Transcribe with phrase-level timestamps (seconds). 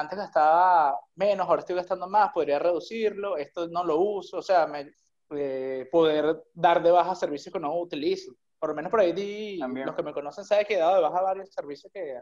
[0.00, 4.66] antes gastaba menos, ahora estoy gastando más, podría reducirlo, esto no lo uso, o sea,
[4.66, 4.90] me,
[5.30, 8.32] eh, poder dar de baja servicios que no utilizo.
[8.58, 11.02] Por lo menos por ahí di- los que me conocen saben que he dado de
[11.02, 12.20] baja varios servicios que,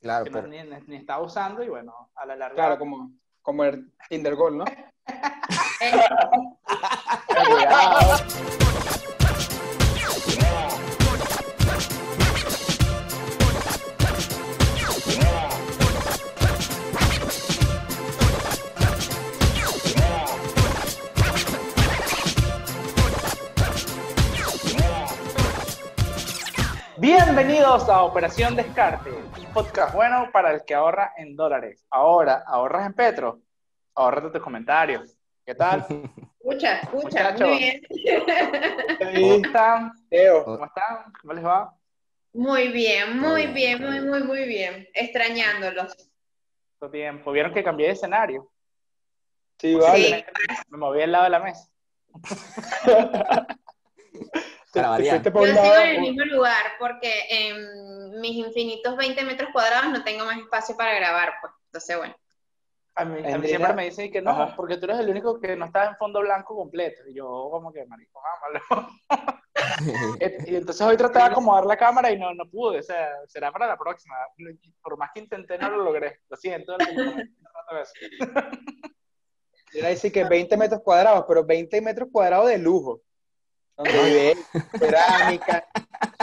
[0.00, 2.54] Claro, que no, ni, ni estaba usando y bueno, a la larga.
[2.54, 3.10] Claro, como,
[3.42, 4.64] como el Tinder Gold, ¿no?
[27.10, 31.82] Bienvenidos a Operación Descarte, un podcast bueno para el que ahorra en dólares.
[31.88, 33.40] Ahora, ¿ahorras en Petro?
[33.94, 35.16] Ahórrate tus comentarios.
[35.46, 35.86] ¿Qué tal?
[36.38, 37.48] Escucha, escucha, Muchachos.
[37.48, 37.80] muy bien.
[38.98, 39.92] ¿Cómo están?
[40.10, 40.44] Teo.
[40.44, 41.12] ¿Cómo están?
[41.22, 41.74] ¿Cómo les va?
[42.34, 44.86] Muy bien, muy bien, muy muy, muy bien.
[44.92, 46.10] Extrañándolos.
[46.78, 47.32] Todo tiempo.
[47.32, 48.50] ¿Vieron que cambié de escenario?
[49.58, 50.26] Sí, vale.
[50.26, 50.56] Sí.
[50.68, 51.70] Me moví al lado de la mesa.
[54.78, 55.22] Para variar.
[55.22, 60.24] Yo sigo en el mismo lugar porque en mis infinitos 20 metros cuadrados no tengo
[60.24, 61.52] más espacio para grabar, pues.
[61.66, 62.16] Entonces, bueno.
[62.94, 64.56] A mí, a mí Andrea- siempre me dicen que no, Ajá.
[64.56, 67.02] porque tú eres el único que no está en fondo blanco completo.
[67.06, 68.88] Y yo, como que, marico, ámalo.
[70.46, 72.80] y entonces hoy trataba de acomodar la cámara y no, no pude.
[72.80, 74.16] O sea, será para la próxima.
[74.82, 76.20] Por más que intenté, no lo logré.
[76.28, 76.76] Lo siento.
[79.72, 83.02] decir que 20 metros cuadrados, pero 20 metros cuadrados de lujo.
[83.78, 84.36] Donde vive
[84.76, 85.64] cerámica,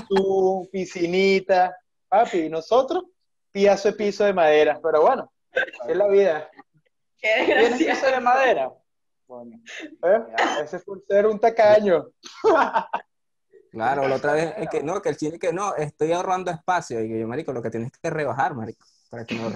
[0.10, 1.76] su piscinita.
[2.10, 3.06] Papi, y nosotros,
[3.52, 4.80] piazo de piso de madera.
[4.84, 5.32] Pero bueno,
[5.88, 6.50] es la vida.
[7.18, 8.72] Qué ¿Tienes piso de madera?
[9.26, 9.60] Bueno,
[10.04, 10.22] ¿eh?
[10.64, 12.08] Ese fue ser un tacaño.
[13.72, 17.02] Claro, la otra vez es que no, que el chile que no, estoy ahorrando espacio.
[17.02, 19.48] Y yo, marico, lo que tienes que rebajar, marico, para que no.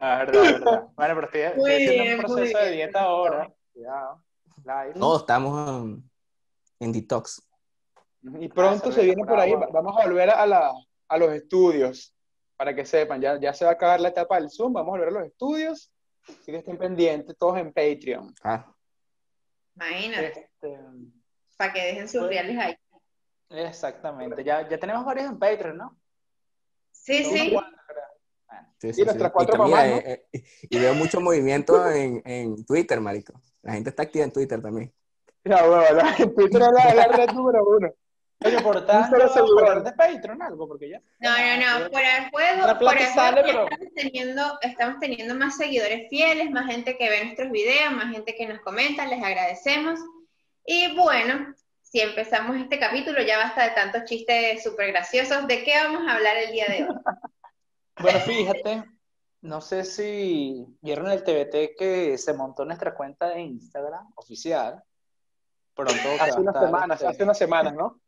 [0.00, 0.88] Ah, es verdad, verdad.
[0.96, 3.52] Bueno, pero estoy, estoy haciendo bien, un proceso de dieta ahora.
[3.72, 4.24] Cuidado.
[4.64, 4.94] Live.
[4.98, 5.98] Todos estamos
[6.80, 7.42] en detox.
[8.22, 9.52] Y pronto Ah, se viene por ahí.
[9.52, 9.68] agua.
[9.72, 10.72] Vamos a volver a, la,
[11.08, 12.14] a los estudios.
[12.56, 14.72] Para que sepan, ya, ya se va a acabar la etapa del Zoom.
[14.74, 15.90] Vamos a volver a los estudios.
[16.28, 18.32] Así que estén pendientes, todos en Patreon.
[18.34, 18.76] Claro.
[19.74, 20.78] Imagínate, Este,
[21.56, 22.76] para que dejen sus reales ahí.
[23.50, 24.44] exactamente.
[24.44, 25.96] Ya, ya tenemos varios en Patreon, ¿no?
[26.92, 27.52] Sí, Son sí.
[27.52, 27.80] cuantos,
[28.82, 29.32] Sí, sí, nuestras sí.
[29.32, 30.10] cuatro y, también, mamás, ¿no?
[30.10, 33.40] eh, eh, y veo mucho movimiento en, en Twitter, marico.
[33.62, 34.92] La gente está activa en Twitter también.
[35.44, 37.88] La huevona, en Twitter es la, la red número uno.
[38.44, 41.00] Oye, por tanto, hablar de Patreon algo, porque ya.
[41.20, 44.58] No, no, no, fuera del juego, La plata fuera del sale, juego, pero- estamos teniendo,
[44.62, 48.60] estamos teniendo más seguidores fieles, más gente que ve nuestros videos, más gente que nos
[48.62, 50.00] comenta, les agradecemos.
[50.66, 55.46] Y bueno, si empezamos este capítulo, ya basta de tantos chistes súper graciosos.
[55.46, 56.88] ¿De qué vamos a hablar el día de hoy?
[58.02, 58.84] Bueno, fíjate,
[59.42, 64.82] no sé si vieron el TBT que se montó nuestra cuenta de Instagram oficial.
[65.74, 67.80] Pronto Hace unas semanas, este, hace unas semanas, ¿no?
[67.80, 68.00] No,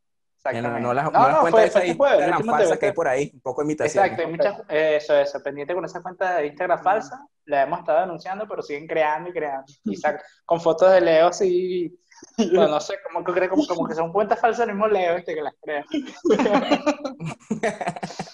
[0.51, 0.81] Exactamente.
[0.83, 2.93] no las, No, no las no, cuentas fue- esas fue jueves, el falsas que hay
[2.93, 4.05] por ahí, un poco de imitación.
[4.05, 7.79] Exacto, hay muchas, eh, eso, eso, pendiente con esa cuenta de Instagram falsa, la hemos
[7.79, 9.65] estado denunciando, pero siguen creando y creando.
[9.85, 9.97] Y
[10.45, 11.99] con fotos de Leo así,
[12.53, 15.17] no, no sé, como que, creo- como, como que son cuentas falsas del mismo Leo,
[15.17, 15.85] este, que las crea.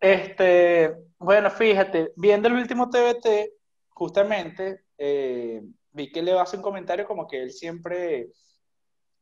[0.00, 3.52] Este, bueno, fíjate, viendo el último TBT,
[3.90, 5.60] justamente, eh,
[5.92, 8.30] vi que Leo hace un comentario como que él siempre,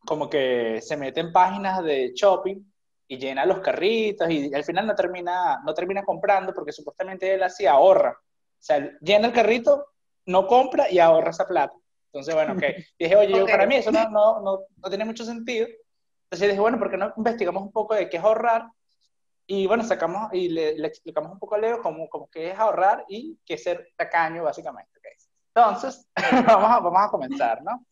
[0.06, 2.62] como que se mete en páginas de shopping
[3.08, 7.42] y llena los carritos y al final no termina, no termina comprando porque supuestamente él
[7.42, 8.10] así ahorra.
[8.10, 9.86] O sea, llena el carrito,
[10.26, 11.74] no compra y ahorra esa plata.
[12.12, 12.62] Entonces, bueno, ok.
[12.98, 15.66] Dije, oye, yo, para mí eso no, no, no, no tiene mucho sentido.
[16.24, 18.68] Entonces dije, bueno, ¿por qué no investigamos un poco de qué es ahorrar?
[19.50, 22.58] Y bueno, sacamos y le, le explicamos un poco a Leo cómo, cómo qué es
[22.58, 24.90] ahorrar y qué es ser tacaño, básicamente.
[24.98, 25.06] ok.
[25.54, 26.06] Entonces,
[26.46, 27.82] vamos a, vamos a comenzar, ¿no?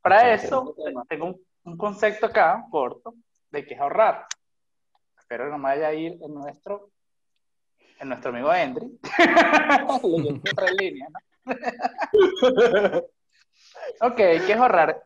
[0.00, 0.74] Para eso,
[1.06, 3.14] tengo un, un concepto acá, corto,
[3.50, 4.26] de qué es ahorrar.
[5.18, 6.88] Espero que no me vaya a ir en nuestro,
[8.00, 8.98] en nuestro amigo Endry.
[10.02, 11.18] Leyendo línea, ¿no?
[14.08, 15.02] ok, ¿qué es ahorrar?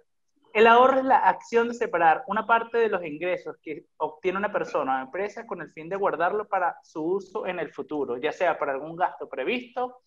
[0.58, 4.50] El ahorro es la acción de separar una parte de los ingresos que obtiene una
[4.50, 8.32] persona o empresa con el fin de guardarlo para su uso en el futuro, ya
[8.32, 10.00] sea para algún gasto previsto,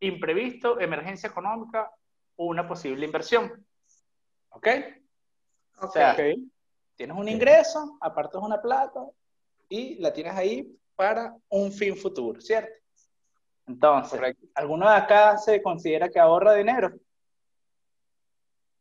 [0.00, 1.90] imprevisto, emergencia económica
[2.36, 3.66] o una posible inversión.
[4.50, 4.68] ¿Ok?
[5.80, 6.38] O sea, Ok.
[6.96, 9.00] tienes un ingreso, apartas una plata
[9.70, 12.74] y la tienes ahí para un fin futuro, ¿cierto?
[13.66, 14.20] Entonces,
[14.54, 16.90] ¿alguno de acá se considera que ahorra dinero?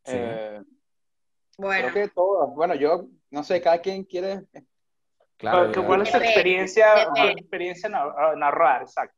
[0.03, 0.17] Sí.
[0.17, 0.61] Eh,
[1.57, 2.53] Bueno, Creo que todos.
[2.55, 4.41] Bueno, yo no sé, cada quien quiere.
[5.37, 8.81] Claro, ¿Cuál, yo- cuál es tu Depende, experiencia, tu experiencia ahorrar?
[8.81, 9.15] Exacto.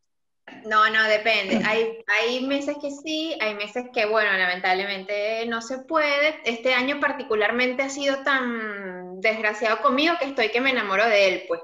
[0.66, 1.60] No, no, depende.
[1.66, 6.40] Hay, hay meses que sí, hay meses que, bueno, lamentablemente no se puede.
[6.46, 11.44] Este año particularmente ha sido tan desgraciado conmigo que estoy que me enamoro de él,
[11.48, 11.62] pues.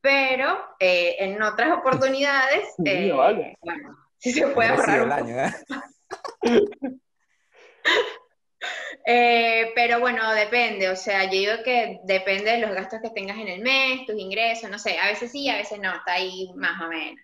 [0.00, 3.56] Pero eh, en otras oportunidades, Sí, eh, vale.
[3.60, 5.36] bueno, sí se puede ahorrar el un año.
[5.38, 5.52] ¿eh?
[9.04, 13.38] Eh, pero bueno, depende, o sea, yo digo que depende de los gastos que tengas
[13.38, 16.52] en el mes, tus ingresos, no sé, a veces sí, a veces no, está ahí
[16.54, 17.20] más o menos.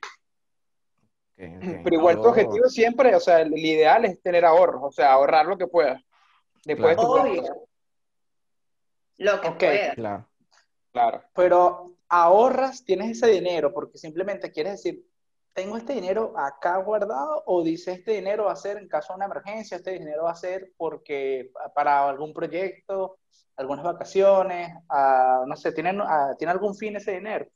[1.36, 5.44] Pero igual tu objetivo siempre, o sea, el, ideal es tener ahorros, o sea, ahorrar
[5.46, 6.02] lo que puedas.
[6.64, 7.42] Después de tu Obvio.
[7.42, 7.68] puesto.
[9.18, 9.58] Lo que Ok.
[9.58, 9.94] pueda.
[9.94, 10.28] Claro.
[10.92, 11.22] Claro.
[11.34, 15.04] Pero ahorras, tienes ese dinero porque simplemente quieres decir,
[15.56, 19.16] tengo este dinero acá guardado o dice este dinero va a ser en caso de
[19.16, 23.18] una emergencia, este dinero va a ser porque para algún proyecto,
[23.56, 27.46] algunas vacaciones, ah, no sé, ¿tienen, ah, ¿tiene algún fin ese dinero?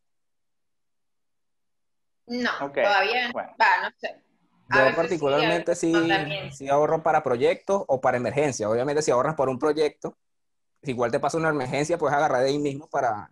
[2.27, 3.33] No, Ok, todavía no.
[3.35, 3.51] bueno.
[3.61, 4.25] Va, no sé.
[4.71, 5.93] A Yo particularmente sí,
[6.53, 8.71] sí, ahorro para proyectos o para emergencias.
[8.71, 10.17] Obviamente si ahorras por un proyecto,
[10.83, 13.31] si igual te pasa una emergencia, puedes agarrar de ahí mismo para,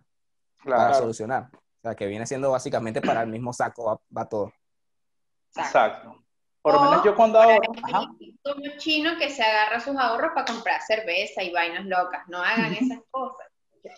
[0.93, 1.49] solucionar.
[1.53, 4.51] O sea, que viene siendo básicamente para el mismo saco, va, va todo.
[5.55, 6.15] Exacto.
[6.61, 8.07] Por lo menos O yo cuando el ajá,
[8.43, 12.27] como chino que se agarra sus ahorros para comprar cerveza y vainas locas.
[12.27, 13.47] No hagan esas cosas.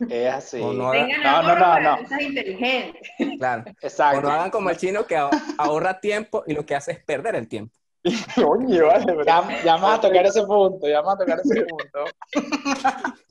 [0.08, 0.62] es así.
[0.62, 1.98] O no No, no, ahorros no, no.
[2.04, 3.02] cosas inteligentes.
[3.40, 3.64] Claro.
[3.68, 4.22] O Exacto.
[4.22, 7.36] no hagan como el chino que ahor- ahorra tiempo y lo que hace es perder
[7.36, 7.76] el tiempo.
[8.36, 11.66] Coño, vale, pero- Ya, ya vamos a tocar ese punto, ya vamos a tocar ese
[11.66, 12.06] punto.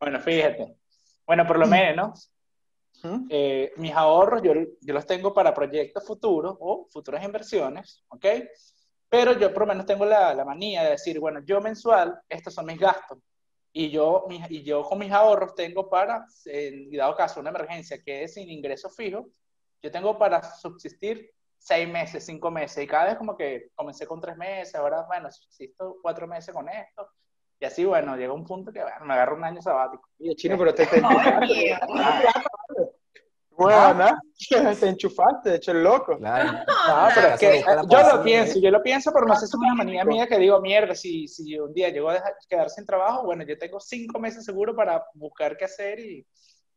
[0.00, 0.76] bueno, fíjate.
[1.26, 2.30] Bueno, por lo menos,
[3.28, 8.26] Eh, mis ahorros yo, yo los tengo para proyectos futuros o futuras inversiones, ¿ok?
[9.08, 12.54] Pero yo por lo menos tengo la, la manía de decir, bueno, yo mensual, estos
[12.54, 13.18] son mis gastos.
[13.72, 18.00] Y yo, mis- y yo con mis ahorros tengo para, en dado caso una emergencia
[18.02, 19.26] quede sin ingresos fijos,
[19.82, 22.82] yo tengo para subsistir seis meses, cinco meses.
[22.84, 26.68] Y cada vez como que comencé con tres meses, ahora, bueno, subsisto cuatro meses con
[26.68, 27.08] esto.
[27.60, 30.08] Y así, bueno, llega un punto que bueno, me agarro un año sabático.
[30.20, 31.00] Oye, chino, pero te, te
[33.56, 34.20] Huevona,
[34.80, 36.18] te enchufaste, de hecho, el loco.
[36.18, 36.52] Claro.
[36.52, 39.54] No, pero es que yo lo pienso, yo lo pienso, pero no sé si es
[39.54, 42.84] una manía mía que digo, mierda, si, si un día llego a dejar- quedar sin
[42.84, 46.26] trabajo, bueno, yo tengo cinco meses seguro para buscar qué hacer y,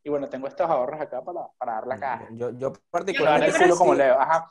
[0.03, 2.27] y bueno, tengo estos ahorros acá para, para dar la caja.
[2.31, 4.47] Yo, yo particularmente sí, culo como Leo, ajá.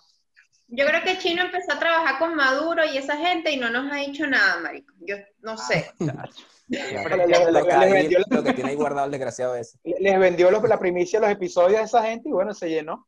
[0.68, 3.90] Yo creo que Chino empezó a trabajar con Maduro y esa gente y no nos
[3.92, 4.92] ha dicho nada, marico.
[5.00, 5.90] Yo no sé.
[5.98, 6.28] claro,
[6.68, 9.12] Pero le- ya- le- lo, que le ahí- vendió lo que tiene ahí guardado el
[9.12, 9.78] desgraciado ese.
[9.84, 13.06] Les vendió los- la primicia de los episodios a esa gente y bueno, se llenó.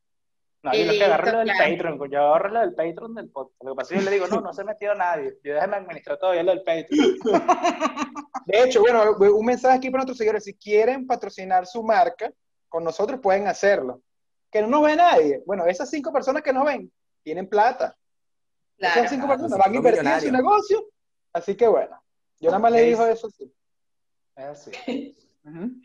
[0.62, 1.70] No, yo lo que agarro lo del claro.
[1.76, 3.62] Patreon, yo agarro lo del Patreon del podcast.
[3.62, 5.34] Lo que pasa es que yo le digo, no, no se metió nadie.
[5.44, 7.19] Yo déjame administrar todavía lo del Patreon.
[8.46, 10.44] De hecho, bueno, un mensaje aquí para nuestros seguidores.
[10.44, 12.32] Si quieren patrocinar su marca
[12.69, 14.00] con nosotros, pueden hacerlo.
[14.50, 15.43] Que no nos ve nadie.
[15.46, 16.90] Bueno, esas cinco personas que nos ven
[17.29, 17.95] tienen plata.
[18.79, 19.01] Claro.
[19.01, 20.87] Esas cinco Claro, personas son van a invertir en su negocio.
[21.35, 22.03] Así que bueno,
[22.41, 22.85] yo nada más le Ok.
[22.87, 23.29] digo eso.
[23.31, 23.53] Sí.
[24.35, 24.71] Es así.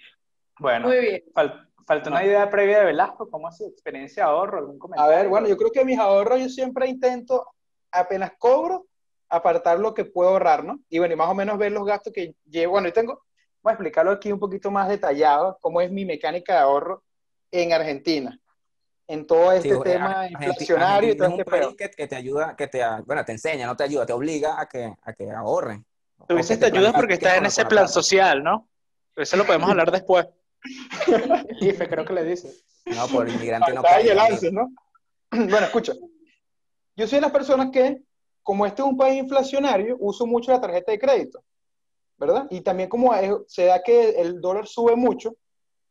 [0.60, 1.24] Bueno, Muy bien.
[1.34, 4.60] fal- falta una idea previa de Velasco, ¿cómo ha sido experiencia de ahorro?
[4.60, 5.18] ¿Algún A comentario?
[5.18, 7.48] ver, bueno, yo creo que mis ahorros yo siempre intento,
[7.92, 8.86] apenas cobro,
[9.30, 10.80] apartar lo que puedo ahorrar, ¿no?
[10.90, 12.74] Y bueno, y más o menos ver los gastos que llevo.
[12.74, 13.24] Bueno, y tengo,
[13.64, 17.04] voy a explicarlo aquí un poquito más detallado, cómo es mi mecánica de ahorro
[17.52, 18.40] en Argentina,
[19.08, 21.66] en todo este Sí, tema Argentina- inflacionario y todo este es un pedo.
[21.68, 24.60] país que, que te ayuda, que te, bueno, te enseña, no te ayuda, te obliga
[24.60, 25.86] a que, a que ahorren.
[26.28, 28.70] Tú dices que te ayudas planifiques porque estás en ese plan social, ¿no?
[29.16, 30.26] Eso lo podemos hablar después.
[31.60, 32.54] Ife, creo que le dice.
[32.86, 34.72] No, por inmigrante no el lance, ¿no?
[35.32, 35.94] Bueno, escucha.
[36.96, 38.02] Yo soy de las personas que,
[38.44, 41.44] como este es un país inflacionario, uso mucho la tarjeta de crédito,
[42.18, 42.46] ¿verdad?
[42.52, 45.34] Y también como es- se da que el dólar sube mucho,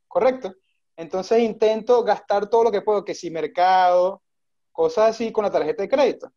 [0.09, 0.55] ¿correcto?
[1.03, 4.23] Entonces intento gastar todo lo que puedo, que si mercado,
[4.71, 6.33] cosas así con la tarjeta de crédito,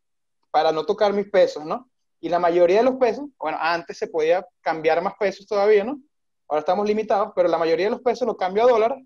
[0.50, 1.88] para no tocar mis pesos, ¿no?
[2.20, 6.02] Y la mayoría de los pesos, bueno, antes se podía cambiar más pesos todavía, ¿no?
[6.48, 9.06] Ahora estamos limitados, pero la mayoría de los pesos los cambio a dólares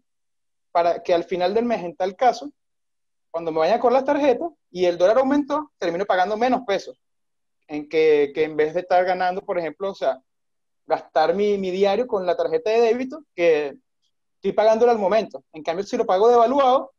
[0.71, 2.49] para que al final del mes, en tal caso,
[3.29, 6.97] cuando me vaya con las tarjetas y el dólar aumentó, termino pagando menos pesos.
[7.67, 10.21] En que, que en vez de estar ganando, por ejemplo, o sea,
[10.85, 13.77] gastar mi, mi diario con la tarjeta de débito, que
[14.39, 15.43] estoy pagándolo al momento.
[15.51, 16.93] En cambio, si lo pago devaluado,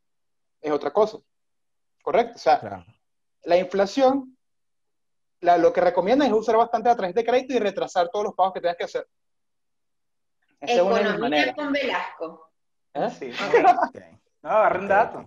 [0.60, 1.18] es otra cosa.
[2.02, 2.34] ¿Correcto?
[2.36, 2.84] O sea, Claro.
[3.44, 4.36] la inflación,
[5.40, 8.34] la- lo que recomiendan es usar bastante la tarjeta de crédito y retrasar todos los
[8.34, 9.08] pagos que tengas que hacer.
[10.60, 12.50] Esa es una con Velasco.
[12.92, 13.10] ¿Eh?
[13.18, 13.30] Sí.
[14.42, 15.18] No, agarren Ok, dato.
[15.20, 15.26] ok.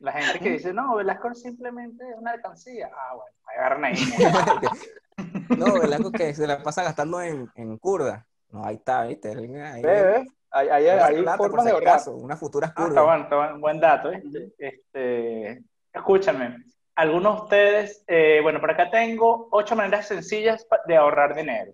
[0.00, 2.90] La gente que dice, no, Velasco simplemente es una alcancía.
[2.92, 3.94] Ah, bueno, ahí agarran ahí.
[5.56, 8.26] no, Velasco que se la pasa gastando en, en curda.
[8.50, 9.28] No, ahí está, ¿viste?
[9.30, 12.00] Ahí, ve, Hay, hay- hay formas si de ahorrar.
[12.08, 12.90] unas futuras Ah, curvas.
[12.90, 14.52] está bueno, está bueno, buen dato, ¿viste?
[14.58, 16.56] Este, escúchame,
[16.94, 21.72] algunos de ustedes, eh, bueno, por acá tengo ocho maneras sencillas de ahorrar dinero.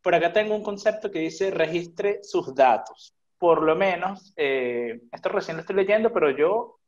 [0.00, 3.14] Por acá tengo un concepto que dice registre sus datos.
[3.38, 6.78] Por lo menos, eh, esto recién lo estoy leyendo, pero yo,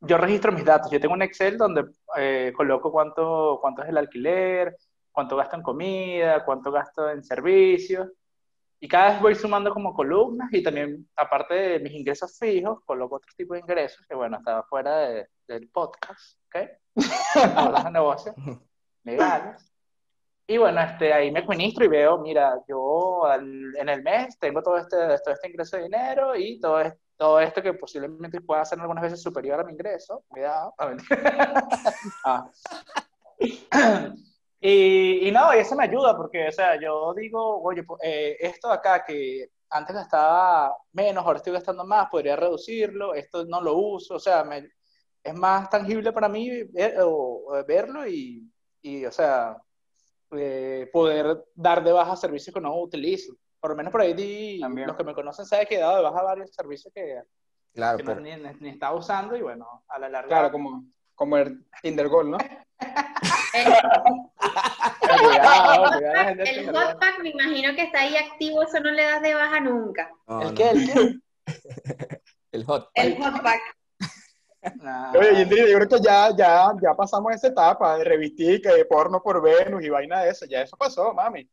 [0.00, 0.90] yo registro mis datos.
[0.90, 1.84] Yo tengo un Excel donde
[2.16, 4.76] eh, coloco cuánto, cuánto es el alquiler,
[5.12, 8.08] cuánto gasto en comida, cuánto gasto en servicios.
[8.84, 13.14] Y cada vez voy sumando como columnas y también, aparte de mis ingresos fijos, coloco
[13.14, 16.68] otro tipo de ingresos que, bueno, estaba fuera de- del podcast, ¿ok?
[17.56, 18.34] Hablas de negocios
[19.04, 19.72] legales.
[20.48, 24.60] Y bueno, este, ahí me administro y veo, mira, yo al- en el mes tengo
[24.64, 26.82] todo este, todo este ingreso de dinero y todo,
[27.16, 30.24] todo esto que posiblemente pueda ser algunas veces superior a mi ingreso.
[30.26, 30.74] Cuidado.
[32.24, 32.50] Ah.
[34.64, 38.36] Y, y no, y eso me ayuda porque, o sea, yo digo, oye, pues, eh,
[38.38, 43.76] esto acá que antes gastaba menos, ahora estoy gastando más, podría reducirlo, esto no lo
[43.76, 44.68] uso, o sea, me-
[45.24, 48.48] es más tangible para mí ver- o- o verlo y,
[48.82, 49.56] y, o sea,
[50.30, 53.34] eh, poder dar de baja servicios que no utilizo.
[53.58, 56.02] Por lo menos por ahí di- los que me conocen saben que he dado de
[56.04, 57.20] baja varios servicios que,
[57.74, 60.28] Claro, que no, pero- ni, ni estaba usando y bueno, a la larga.
[60.28, 62.38] Claro, como, como el Tinder Gold, ¿no?
[65.00, 69.22] Cuidado, cuidado, El que- hotpack me imagino que está ahí activo, eso no le das
[69.22, 70.10] de baja nunca.
[70.26, 70.54] no, ¿El no.
[70.54, 70.70] qué?
[70.70, 71.18] ¿El qué?
[72.52, 72.90] El hot.
[72.94, 73.60] El hotpack.
[74.76, 75.12] Nah.
[75.18, 79.42] Oye, yo creo que ya, ya, ya pasamos esa etapa de revistica, de porno por
[79.42, 80.46] Venus y vaina de eso.
[80.46, 81.48] Ya eso pasó, mami.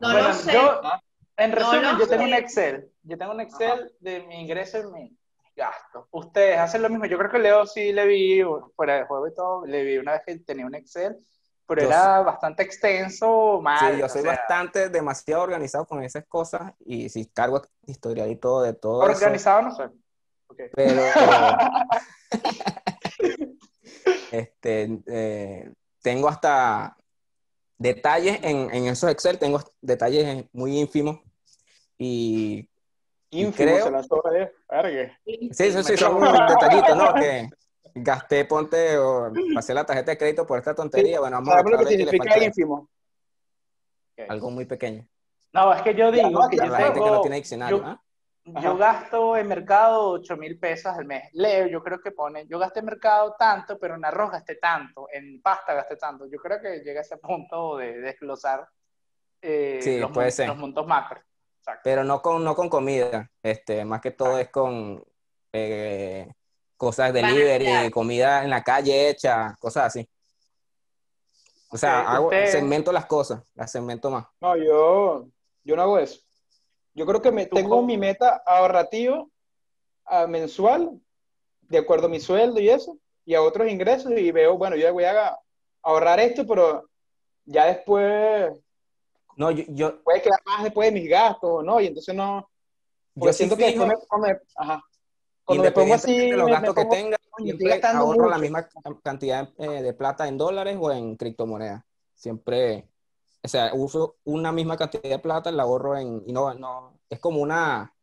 [0.00, 0.52] No Bueno, lo sé.
[0.54, 0.80] yo,
[1.36, 2.90] en No resumen, lo yo tengo un Excel.
[3.02, 5.16] Yo tengo un Excel de mi ingreso y mi
[5.56, 6.06] gasto.
[6.10, 7.06] Ustedes hacen lo mismo.
[7.06, 8.42] Yo creo que Leo sí le vi,
[8.76, 11.16] fuera de juego y todo, le vi una vez que tenía un Excel,
[11.66, 13.94] pero Yo era bastante extenso, mal.
[13.94, 18.30] Sí, yo o soy sea, bastante, demasiado organizado con esas cosas y si cargo historial
[18.30, 19.84] y todo de todo eso, organizado, no sé.
[20.48, 20.60] Ok.
[20.74, 21.02] pero
[24.30, 25.72] este, eh,
[26.02, 26.96] tengo hasta
[27.78, 31.20] detalles en, en esos Excel, tengo detalles muy ínfimos
[31.98, 32.68] y
[33.40, 35.18] Ínfimo creo- se lanzó de verga.
[35.24, 37.14] sí, sí, sí, son unos detallitos, ¿no?
[37.14, 37.48] Que
[37.94, 41.72] gasté, ponte, o pasé la tarjeta de crédito por esta tontería, bueno, vamos a ¿Sabemos
[41.72, 42.88] lo que significa de- ínfimo?
[44.28, 45.06] algo muy pequeño.
[45.52, 47.84] No, es que yo digo no, que yo la gente que no tiene diccionario, yo-
[47.86, 48.02] ¿ah?
[48.62, 51.24] Yo gasto en mercado 8 mil pesos al mes.
[51.32, 55.08] Leo, yo creo que pone, yo gasté en mercado tanto, pero en arroz gasté tanto,
[55.12, 56.26] en pasta gasté tanto.
[56.30, 58.64] Yo creo que llega a ese punto de desglosar
[59.42, 60.46] eh, Sí, los, puede ser.
[60.46, 61.20] los montos macro.
[61.66, 61.80] Exacto.
[61.82, 65.04] pero no con, no con comida, este, más que todo es con
[65.52, 66.32] eh,
[66.76, 70.08] cosas de delivery, comida en la calle hecha, cosas así.
[71.70, 74.26] O sea, Ok, hago, usted- segmento las cosas, las segmento más.
[74.40, 75.26] No, yo,
[75.64, 76.20] yo no hago eso.
[76.94, 79.26] Yo creo que me ¿Tú tengo mi meta ahorrativa
[80.04, 81.00] ah, mensual,
[81.62, 84.92] de acuerdo a mi sueldo y eso, y a otros ingresos, y veo, bueno, yo
[84.92, 85.36] voy a
[85.82, 86.88] ahorrar esto, pero
[87.44, 88.52] ya después
[89.36, 91.80] No, yo, yo, puede quedar más después de mis gastos, ¿no?
[91.80, 93.94] Y entonces no, yo porque sí siento que fijo, me,
[94.28, 94.82] me- ajá.
[95.44, 98.68] Cuando me pongo así, los gastos que tenga, siempre ahorro la misma
[99.02, 101.84] cantidad eh, de plata en dólares o en criptomonedas.
[102.14, 102.88] Siempre,
[103.44, 107.20] o sea, uso una misma cantidad de plata, la ahorro en, y no, no, es
[107.20, 107.94] como una,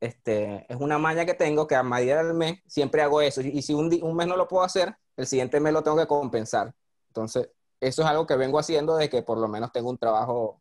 [0.00, 3.40] este, es una maña que tengo que a medida del mes siempre hago eso.
[3.40, 6.06] Y, si un, un mes no lo puedo hacer, el siguiente mes lo tengo que
[6.06, 6.72] compensar.
[7.08, 10.60] Entonces, eso es algo que vengo haciendo desde que por lo menos tengo un trabajo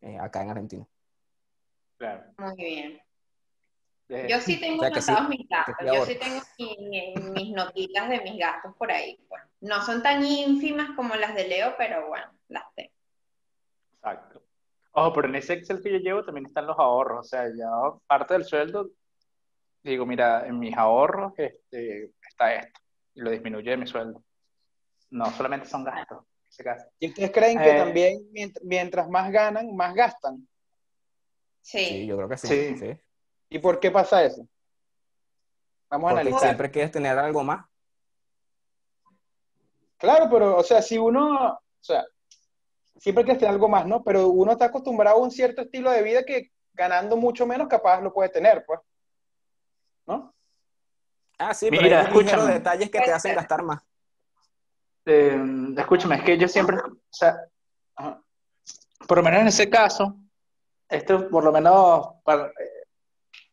[0.00, 0.86] eh, acá en Argentina.
[1.96, 2.24] Claro.
[2.38, 3.00] Muy bien.
[4.10, 5.74] Eh, Yo sí tengo O sea, sí, anotados mis gastos.
[5.84, 9.22] Yo sí tengo mi- mi- mis notitas de mis gastos por ahí.
[9.28, 12.92] Bueno, no son tan ínfimas como las de Leo, pero bueno, las tengo.
[13.94, 14.42] Exacto.
[14.92, 17.26] Ojo, pero en ese Excel que yo llevo también están los ahorros.
[17.26, 17.66] O sea, ya
[18.06, 18.90] parte del sueldo,
[19.82, 22.80] digo, mira, en mis ahorros este, está esto.
[23.14, 24.22] Y lo disminuye de mi sueldo.
[25.10, 26.18] No solamente son gastos.
[26.24, 26.86] en ese caso.
[26.98, 27.78] ¿Y ustedes creen que Eh.
[27.78, 30.48] también mient- mientras más ganan, más gastan?
[31.60, 32.06] Sí, Sí.
[32.06, 32.46] yo creo que sí.
[32.48, 32.78] Sí.
[32.78, 33.00] sí.
[33.50, 34.48] ¿Y por qué pasa eso?
[35.90, 36.40] Vamos a Porque analizar.
[36.48, 37.66] siempre quieres tener algo más.
[39.98, 42.04] Claro, pero, o sea, si uno, o sea,
[42.98, 44.02] siempre quieres tener algo más, ¿no?
[44.04, 48.00] Pero uno está acostumbrado a un cierto estilo de vida que ganando mucho menos capaz
[48.00, 48.80] lo puede tener, pues.
[50.06, 50.34] ¿No?
[51.38, 52.52] Ah, sí, Mira, pero hay escúchame.
[52.54, 53.82] detalles que te hacen gastar más.
[55.10, 57.34] Eh, escúchame, es que yo siempre, o sea,
[57.96, 58.22] ajá,
[59.06, 60.14] por lo menos en ese caso,
[60.86, 62.52] esto por lo menos, para-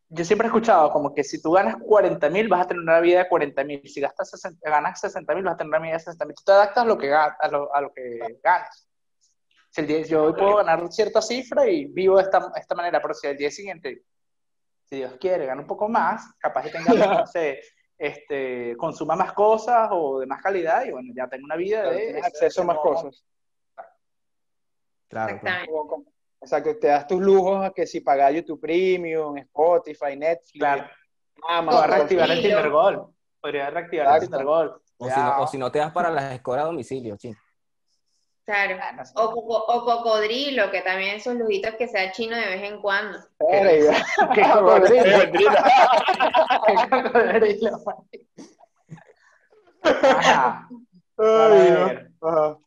[0.10, 3.00] yo siempre he escuchado como que si tú ganas 40 mil vas a tener una
[3.00, 5.94] vida de 40 mil, si gastas 60 ganas 60 mil vas a tener una vida
[5.94, 8.90] de 60 mil, tú te adaptas a lo que, a lo, a lo que ganas.
[9.70, 13.02] Si el día, yo hoy puedo ganar cierta cifra y vivo de esta, esta manera,
[13.02, 14.04] pero si al día siguiente,
[14.84, 17.62] si Dios quiere, gano un poco más, capaz que tenga, no sé,
[17.98, 21.96] este, consuma más cosas o de más calidad y bueno, ya tengo una vida Claro,
[21.98, 23.26] de acceso a más cosas.
[23.76, 23.88] Claro,
[25.08, 25.36] claro.
[25.36, 25.72] Exactamente.
[25.72, 26.06] Como- como-
[26.42, 30.86] Exacto, te das tus lujos a que si pagas YouTube Premium, Spotify, Netflix, Claro,
[31.48, 33.16] Amazon, puedo reactivar el Tinder Gold.
[33.42, 34.38] Podría reactivar el Exacto.
[34.38, 34.72] Tinder Gold.
[34.98, 37.36] O si, no, o si no te das para las escuelas a domicilio, ching.
[38.46, 38.78] Claro.
[38.80, 39.04] Ah.
[39.16, 43.18] O, coco- o cocodrilo, que también esos lujitos que sea chino de vez en cuando.
[43.40, 43.96] Verga.
[44.36, 45.32] Qué cocodrilo.
[46.68, 47.78] Qué cocodrilo.
[49.84, 50.68] Ajá.
[51.18, 51.86] A Ay, no.
[51.86, 52.12] ver.
[52.22, 52.58] Ajá.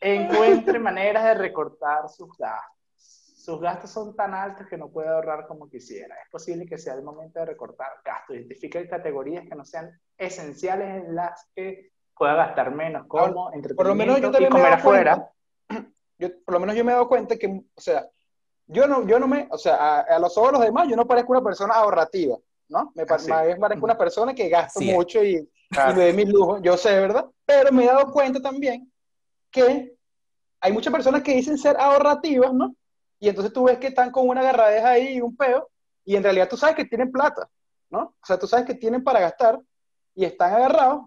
[0.00, 2.74] Encuentre maneras de recortar sus gastos.
[2.96, 6.14] Sus gastos son tan altos que no puede ahorrar como quisiera.
[6.22, 8.36] Es posible que sea el momento de recortar gastos.
[8.36, 13.94] Identifique categorías que no sean esenciales en las que pueda gastar menos, como Por lo
[13.94, 15.32] menos yo entretenimiento y comer afuera.
[15.68, 18.06] cuenta, yo, por lo menos yo me he dado cuenta que, o sea,
[18.66, 20.96] yo no, yo no me, o sea, a, a los ojos de los demás, yo
[20.96, 22.36] no parezco una persona ahorrativa,
[22.68, 22.92] ¿no?
[22.94, 23.30] Me, pa- Así.
[23.30, 25.94] más bien parezco una persona que gasto Así mucho y, y Claro.
[25.94, 27.26] me doy mis lujos, yo sé, ¿verdad?
[27.46, 28.90] Pero me he dado cuenta también
[29.50, 29.94] que
[30.60, 32.74] hay muchas personas que dicen ser ahorrativas, ¿no?
[33.20, 35.68] Y entonces tú ves que están con una agarradeja ahí y un peo,
[36.04, 37.48] y en realidad tú sabes que tienen plata,
[37.90, 38.00] ¿no?
[38.00, 39.60] O sea, tú sabes que tienen para gastar
[40.14, 41.02] y están agarrados,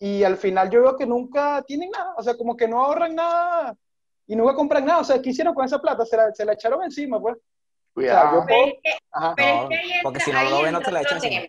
[0.00, 3.14] y al final yo veo que nunca tienen nada, o sea, como que no ahorran
[3.14, 3.76] nada
[4.26, 6.04] y nunca compran nada, o sea, ¿qué hicieron con esa plata?
[6.06, 7.36] Se la, se la echaron encima, pues.
[7.92, 8.40] Cuidado.
[8.40, 9.34] yo- Pero es que, Ajá.
[9.36, 11.16] pero No, es que ahí entra, porque si no lo ven, no te la echan
[11.18, 11.42] encima.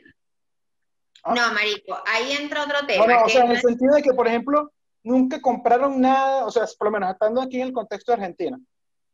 [1.23, 1.33] ¿Ah?
[1.35, 3.07] No, marico, ahí entra otro No, tema.
[3.07, 4.71] no, o que sea, en no el sentido de que, por ejemplo,
[5.03, 8.59] nunca compraron nada, o sea, por lo menos estando aquí en el contexto de Argentina,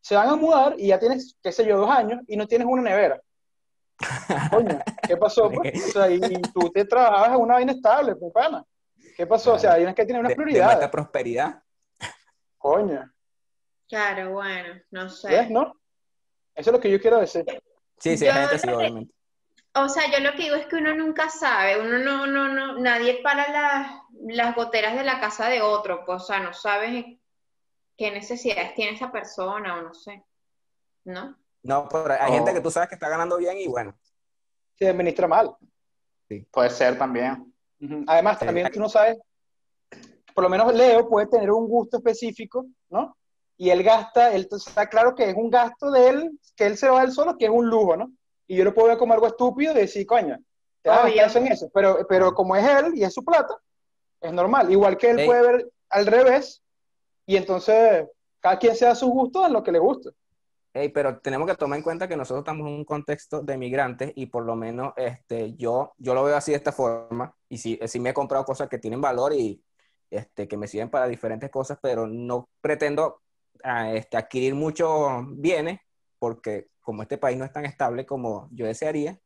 [0.01, 2.65] se van a mudar y ya tienes, qué sé yo, dos años y no tienes
[2.67, 3.20] una nevera.
[4.51, 5.50] Coño, ¿qué pasó?
[5.51, 5.89] Pues?
[5.89, 8.63] O sea, y, y tú te trabajabas en una vaina estable, mi pana.
[9.18, 9.56] ¿Qué pasó?
[9.56, 10.76] O sea, hay que tener unas De, de prioridades.
[10.78, 11.64] mucha prosperidad.
[12.60, 13.12] Coño,
[13.90, 15.30] Claro, bueno, no sé.
[15.30, 15.74] ¿ves, no?
[16.54, 17.44] Eso es lo que yo quiero decir.
[17.98, 19.14] Sí, sí, Yo hay gente sí, obviamente.
[19.74, 22.80] O sea, yo lo que digo es que uno nunca sabe, uno no, no, no,
[22.80, 23.92] nadie para las,
[24.28, 27.06] las goteras de la casa de otro, pues, o sea, no sabes
[27.98, 30.24] qué necesidades tiene esa persona o no sé,
[31.06, 31.38] ¿no?
[31.64, 32.34] No, pero hay Oh.
[32.34, 33.98] gente que tú sabes que está ganando bien y bueno.
[34.75, 35.56] Se administra mal.
[36.51, 37.53] Puede ser también.
[38.07, 38.46] Además, Sí.
[38.46, 39.18] también tú no sabes,
[40.33, 43.16] por lo menos Leo puede tener un gusto específico, ¿no?
[43.57, 46.90] Y él gasta, él está claro que es un gasto de él, que él se
[46.90, 48.11] va a él solo, que es un lujo, ¿no?
[48.48, 50.37] Y yo lo puedo ver como algo estúpido y decir, coño,
[50.81, 51.70] te vas a en eso.
[51.74, 53.55] Pero, pero como es él y es su plata,
[54.22, 54.72] es normal.
[54.72, 56.61] Igual que él puede ver al revés,
[57.25, 58.07] y entonces
[58.40, 60.11] cada quien se da su gusto en lo que le gusta.
[60.77, 64.11] Ey, pero tenemos que tomar en cuenta que nosotros estamos en un contexto de migrantes
[64.16, 67.79] y por lo menos este, yo, yo lo veo así de esta forma y sí,
[67.87, 69.63] sí me he comprado cosas que tienen valor y
[70.11, 73.22] este, que me sirven para diferentes cosas, pero no pretendo
[73.94, 75.79] este, adquirir muchos bienes
[76.20, 79.20] porque como este país no es tan estable como yo desearía,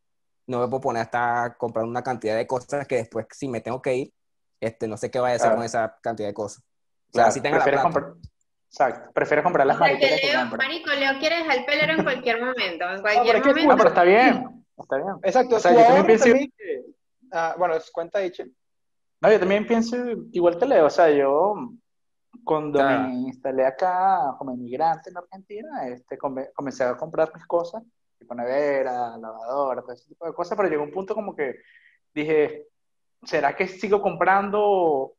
[0.47, 3.81] no me puedo poner hasta comprar una cantidad de cosas que después si me tengo
[3.81, 4.13] que ir,
[4.59, 5.57] este, no sé qué vaya a hacer Claro.
[5.57, 6.63] con esa cantidad de cosas.
[6.63, 8.15] O sea, Claro, si tenga la plata.
[8.71, 9.11] Exacto.
[9.13, 10.67] Prefieres comprar las O sea, que mariqueras que Leo, compras.
[10.67, 13.55] marico, Leo quiere dejar el pelero en cualquier momento, en pero cualquier es que No,
[13.55, 13.75] momento.
[13.77, 14.65] pero está bien.
[14.77, 15.09] Está bien.
[15.23, 16.51] Exacto, O sea, yo también pienso- también-
[17.33, 18.45] Ah, bueno, cuenta ahí, Che.
[19.21, 19.95] No, yo también pienso
[20.31, 21.53] igual que Leo, o sea, yo
[22.43, 23.07] cuando Claro.
[23.09, 27.83] me instalé acá como inmigrante en Argentina, este, come- comencé a comprar mis cosas,
[28.17, 31.55] tipo nevera, lavadora, todo ese tipo de cosas, pero llegó un punto como que
[32.13, 32.67] dije,
[33.23, 35.13] ¿será que sigo comprando,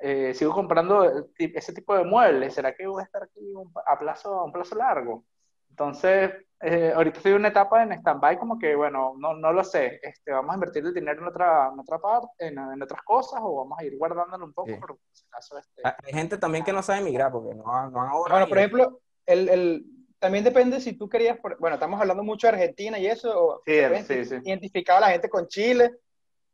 [0.00, 2.54] eh, sigo comprando ti- ese tipo de muebles?
[2.54, 5.24] ¿Será que voy a estar aquí un- a plazo, a un plazo largo?
[5.70, 9.62] Entonces, eh, ahorita estoy en una etapa en stand-by como que, bueno, no, no lo
[9.62, 13.02] sé, este, vamos a invertir el dinero en otra, en otra parte, en, en otras
[13.02, 14.74] cosas, o vamos a ir guardándolo un poco, Sí.
[14.80, 18.00] por si acaso, este, Hay hay gente también que no sabe migrar porque no, no
[18.02, 19.84] han ahorrado Bueno, por ejemplo, el, el-
[20.18, 23.62] también depende si tú querías, por- bueno, estamos hablando mucho de Argentina y eso, o
[23.64, 24.40] Sí, repente sí, sí.
[24.42, 25.92] identificaba a la gente con Chile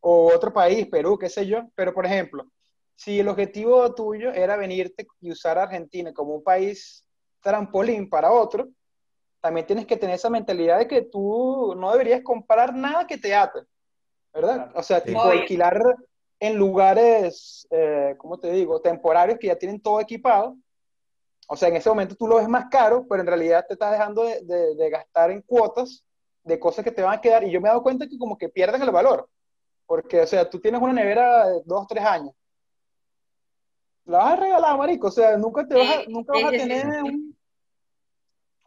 [0.01, 2.45] o otro país, Perú, qué sé yo, pero por ejemplo,
[2.97, 7.05] si el objetivo tuyo era venirte y usar a Argentina como un país
[7.43, 8.69] trampolín para otro,
[9.41, 13.35] también tienes que tener esa mentalidad de que tú no deberías comprar nada que te
[13.35, 13.61] ate,
[14.33, 14.57] ¿verdad?
[14.67, 14.73] Claro.
[14.77, 15.07] O sea, Sí.
[15.09, 15.81] tipo alquilar
[16.41, 20.57] en lugares, eh, ¿cómo te digo?, temporarios que ya tienen todo equipado.
[21.47, 23.93] O sea, en ese momento tú lo ves más caro, pero en realidad te estás
[23.93, 26.03] dejando de, de- de gastar en cuotas
[26.43, 27.45] de cosas que te van a quedar.
[27.45, 29.29] Y yo me he dado cuenta que como que pierden el valor.
[29.87, 32.33] Porque, o sea, tú tienes una nevera de dos, tres años.
[34.07, 35.09] La vas a regalar, marico.
[35.09, 37.37] O sea, nunca te vas a, nunca vas a tener un-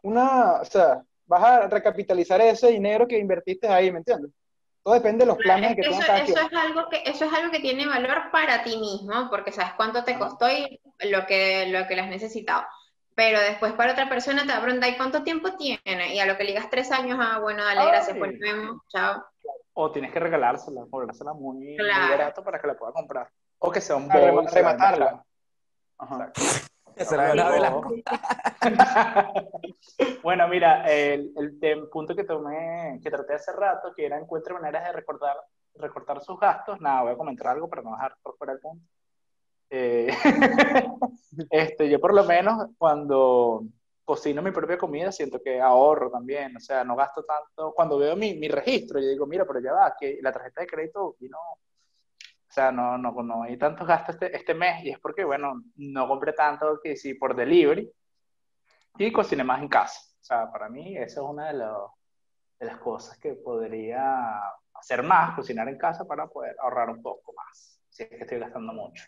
[0.02, 4.30] una, o sea, vas a recapitalizar ese dinero que invertiste ahí, ¿me entiendes?
[4.82, 6.46] Todo depende de los Claro, planes es que que eso, cada eso quien.
[6.46, 10.04] es algo que, eso es algo que tiene valor para ti mismo, porque sabes cuánto
[10.04, 12.64] te costó y lo que, lo que le has necesitado.
[13.14, 16.14] Pero después para otra persona te va a preguntar, ¿y cuánto tiempo tiene?
[16.14, 18.18] Y a lo que le digas tres años, ah, bueno, dale, gracias, Ay.
[18.20, 19.24] pues nos vemos, chao.
[19.74, 22.10] o tienes que regalársela, cobrársela muy, muy Claro.
[22.10, 23.28] barato para que la pueda comprar.
[23.58, 25.24] O que sea un Ah, bowl, rematarla.
[25.98, 26.32] Ajá.
[26.96, 28.04] Esa era de
[30.22, 34.54] bueno, mira, el, el tem- punto que tomé, que traté hace rato, que era encuentre
[34.54, 35.36] maneras de recordar,
[35.74, 36.80] recortar sus gastos.
[36.80, 38.84] Nada, voy a comentar algo para no dejar por fuera el punto.
[39.70, 40.08] Eh,
[41.50, 43.62] este, yo por lo menos cuando
[44.04, 47.72] cocino mi propia comida siento que ahorro también, o sea, no gasto tanto.
[47.74, 50.66] Cuando veo mi, mi registro, yo digo, mira, pero ya va, que la tarjeta de
[50.66, 51.36] crédito vino,
[52.58, 56.08] sea, no, no, no hay tantos gastos este, este mes y es porque, bueno, no
[56.08, 57.88] compré tanto que sí por delivery
[58.98, 60.00] y cociné más en casa.
[60.20, 64.40] O sea, para mí eso es una de, las cosas que podría
[64.74, 68.38] hacer más, cocinar en casa para poder ahorrar un poco más, si es que estoy
[68.40, 69.04] gastando mucho.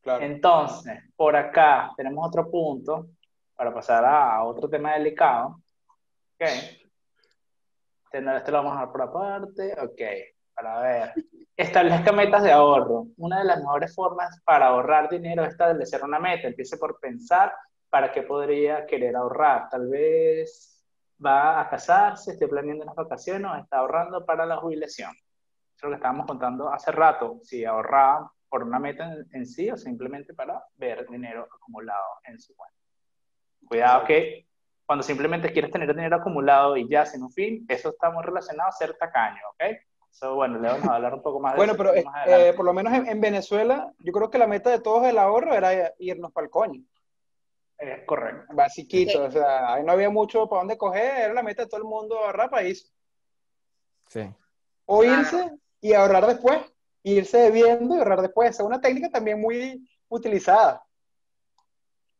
[0.00, 0.24] Claro.
[0.24, 3.10] Entonces, por acá tenemos otro punto
[3.54, 5.60] para pasar a, otro tema delicado.
[6.34, 6.48] Ok.
[8.04, 9.76] Este, este lo vamos a dejar por aparte.
[9.80, 10.00] Ok.
[10.54, 11.14] Para ver.
[11.56, 13.08] Establezca metas de ahorro.
[13.18, 16.48] Una de las mejores formas para ahorrar dinero es establecer una meta.
[16.48, 17.52] Empiece por pensar
[17.90, 19.68] para qué podría querer ahorrar.
[19.68, 20.82] Tal vez
[21.24, 25.10] va a casarse, esté planeando unas vacaciones o está ahorrando para la jubilación.
[25.10, 27.38] Eso es lo que estábamos contando hace rato.
[27.42, 32.38] Si ahorraba por una meta en, en sí o simplemente para ver dinero acumulado en
[32.40, 32.78] su cuenta.
[33.66, 34.46] Cuidado que
[34.86, 38.68] cuando simplemente quieres tener dinero acumulado y ya sin un fin, eso está muy relacionado
[38.68, 39.64] a ser tacaño, ¿ok?
[40.12, 42.14] Eso, bueno, le vamos a hablar un poco más de Bueno, eso pero eh, más
[42.16, 42.48] adelante.
[42.48, 45.18] eh, por lo menos en, en Venezuela, yo creo que la meta de todos del
[45.18, 46.82] ahorro era irnos para el coño.
[47.78, 48.52] Es correcto.
[48.54, 49.16] Basiquito, Sí.
[49.18, 51.86] o sea, ahí no había mucho para dónde coger, era la meta de todo el
[51.86, 52.92] mundo ahorrar para irse.
[54.08, 54.28] Sí.
[54.84, 56.60] O irse y ahorrar después,
[57.02, 58.50] irse debiendo y ahorrar después.
[58.50, 60.84] Esa es una técnica también muy utilizada.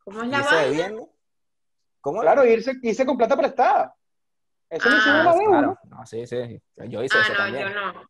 [0.05, 0.71] ¿Cómo es la ¿Irse vaina?
[0.71, 1.09] bebiendo?
[2.01, 2.21] ¿Cómo?
[2.23, 3.95] Claro, irse, irse con plata prestada.
[4.73, 5.79] Eso lo hicimos Ah, una vez, claro.
[5.85, 5.97] ¿no?
[5.99, 6.63] No, sí, sí.
[6.89, 7.69] Yo hice Ah, eso no, también.
[7.69, 8.03] yo no.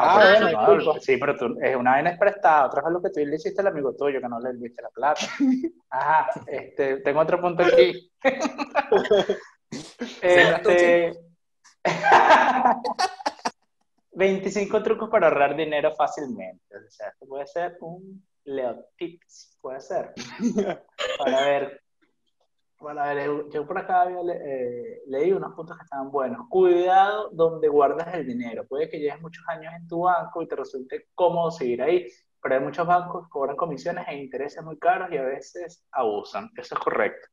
[0.00, 1.00] Ah, pero bueno, no, disculpa.
[1.00, 3.60] sí, pero tú, es una vaina es prestada, otra vez lo que tú le hiciste
[3.60, 5.20] al amigo tuyo, que no le diste la plata.
[5.90, 8.12] Ajá, este, tengo otro punto aquí.
[10.22, 11.18] este,
[14.12, 16.76] 25 trucos para ahorrar dinero fácilmente.
[16.76, 20.12] O sea, esto puede ser un Leo Tips, puede ser.
[21.18, 21.82] Para ver,
[22.78, 26.46] para ver, yo por acá había eh, leí unos puntos que estaban buenos.
[26.48, 28.66] Cuidado donde guardas el dinero.
[28.66, 32.06] Puede que lleves muchos años en tu banco y te resulte cómodo seguir ahí,
[32.40, 36.50] pero hay muchos bancos que cobran comisiones e intereses muy caros y a veces abusan.
[36.56, 37.26] Eso es correcto.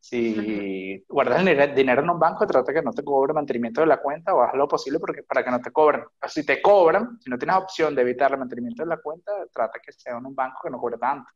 [0.00, 4.02] Si guardas el dinero- en un banco, trata que no te cobre mantenimiento de la
[4.02, 6.04] cuenta o haz lo posible porque, para que no te cobren.
[6.28, 9.80] Si te cobran, si no tienes opción de evitar el mantenimiento de la cuenta, trata
[9.82, 11.30] que sea en un banco que no cobre tanto.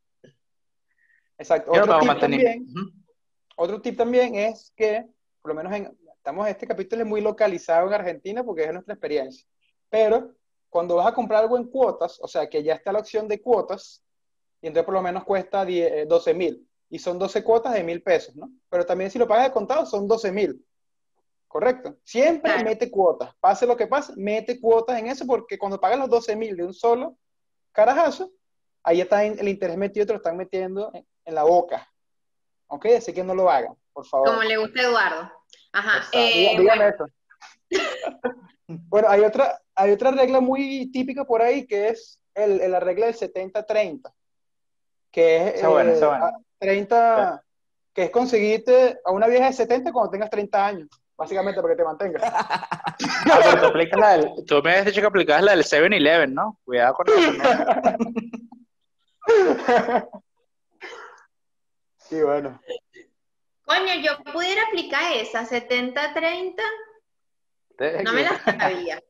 [1.38, 1.70] Exacto.
[1.70, 2.66] Otro tip, también,
[3.58, 5.04] otro tip también es que,
[5.42, 8.94] por lo menos en, estamos, este capítulo es muy localizado en Argentina porque es nuestra
[8.94, 9.44] experiencia.
[9.90, 10.34] Pero
[10.70, 13.40] cuando vas a comprar algo en cuotas, o sea, que ya está la opción de
[13.42, 14.02] cuotas,
[14.60, 17.82] y entonces por lo menos cuesta 10, eh, 12 mil, y son 12 cuotas de
[17.82, 18.50] mil pesos, ¿no?
[18.70, 20.64] Pero también si lo pagas de contado son 12 mil.
[21.48, 21.96] Correcto.
[22.04, 22.64] Siempre Claro.
[22.64, 23.34] mete cuotas.
[23.40, 26.64] Pase lo que pase, mete cuotas en eso porque cuando pagas los 12 mil de
[26.64, 27.16] un solo
[27.72, 28.30] carajazo,
[28.82, 31.88] ahí está el interés metido, te lo están metiendo en, en la boca.
[32.68, 32.86] ¿Ok?
[32.98, 34.28] Así que no lo hagan, por favor.
[34.28, 35.32] Como le gusta a Eduardo.
[35.72, 36.04] Ajá.
[36.12, 37.06] Eh, dígame bueno, eso.
[38.66, 42.80] Bueno, hay otra, hay otra regla muy típica por ahí que es el, el- la
[42.80, 44.12] regla del 70-30,
[45.10, 45.92] que es eh, buena.
[46.26, 47.42] a- 30,
[47.94, 51.78] que es conseguirte a una vieja de 70 cuando tengas 30 años, básicamente para que
[51.78, 52.22] te mantengas.
[53.30, 56.58] Ah, pero tú, la del, tú me habías dicho que aplicabas la del 7-Eleven, ¿no?
[56.64, 57.32] Cuidado con eso.
[57.32, 57.44] ¿no?
[62.08, 62.60] Sí, bueno.
[63.64, 66.54] coño, yo pudiera aplicar esa 70-30,
[68.04, 69.02] no me la sabía.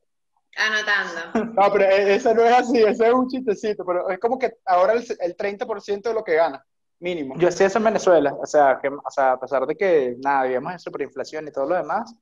[0.57, 1.53] Anotando.
[1.53, 4.57] No, pero e- esa no es así, ese es un chistecito, pero es como que
[4.65, 6.65] ahora el, el 30% de lo que gana,
[6.99, 7.35] mínimo.
[7.37, 10.43] Yo hacía eso en Venezuela, o sea, que, o sea, a pesar de que, nada,
[10.43, 12.13] vivíamos en superinflación y todo lo demás,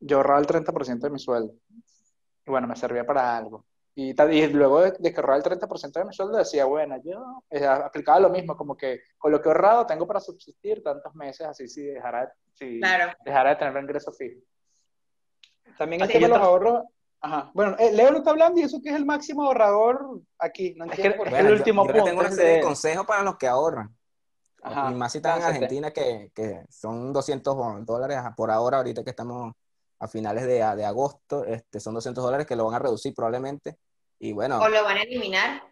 [0.00, 1.54] yo ahorraba el 30% de mi sueldo.
[2.46, 3.64] Y bueno, me servía para algo.
[3.96, 6.96] Y, tal- y luego de, de que ahorraba el 30% de mi sueldo, decía, bueno,
[7.04, 10.82] yo eh, aplicaba lo mismo, como que con lo que he ahorrado tengo para subsistir
[10.82, 13.12] tantos meses, así si dejara, si Claro.
[13.24, 14.40] dejara de tener ingreso fijo.
[15.78, 16.84] También el Sí, tema de los ahorros.
[17.20, 17.50] Ajá.
[17.54, 20.74] Bueno, eh, Leo no está hablando y eso que es el máximo ahorrador aquí.
[20.76, 21.40] No Es entiendo que- por es qué.
[21.40, 23.96] el yo- último yo tengo una serie de consejos para los que ahorran.
[24.62, 25.44] Ajá, y más si están en.
[25.46, 27.54] Argentina, que, que son 200
[27.86, 29.52] dólares por ahora, ahorita que estamos
[30.00, 33.78] a finales de, de agosto, este, son 200 dólares que lo van a reducir probablemente.
[34.18, 35.62] Y bueno, O lo van a eliminar.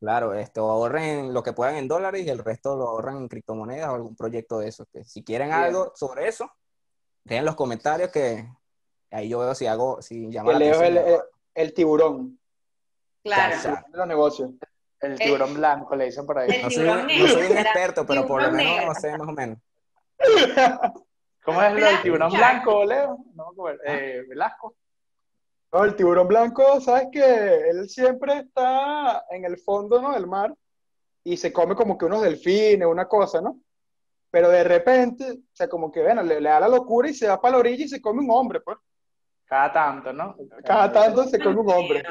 [0.00, 3.88] claro, esto ahorren lo que puedan en dólares y el resto lo ahorran en criptomonedas
[3.90, 4.86] o algún proyecto de esos.
[4.92, 5.60] Que si quieren Bien.
[5.60, 6.50] algo sobre eso,
[7.24, 8.46] dejen en los comentarios que
[9.14, 11.20] Ahí yo veo si hago, si llama la el, el-
[11.54, 12.38] el tiburón
[13.22, 13.56] Claro.
[13.92, 14.50] Los negocios.
[15.00, 16.48] El tiburón blanco, le dicen por ahí.
[16.62, 18.86] No soy, no soy un experto, pero por lo menos negro.
[18.86, 19.58] no sé más o menos.
[21.44, 23.18] ¿Cómo es lo del tiburón blanco, Leo?
[23.34, 23.52] No,
[23.84, 24.76] eh, Velasco.
[25.72, 30.12] No, el tiburón blanco, sabes que él siempre está en el fondo, ¿no?
[30.12, 30.54] del mar
[31.24, 33.58] y se come como que unos delfines, una cosa, ¿no?
[34.30, 37.28] Pero de repente, o sea, como que, bueno, le, le da la locura y se
[37.28, 38.78] va para la orilla y se come un hombre, pues.
[39.44, 40.36] Cada tanto, ¿no?
[40.64, 42.02] Cada tanto se come un hombre.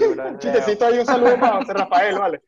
[0.00, 2.42] Un chistecito ahí, un saludo para José Rafael, ¿vale?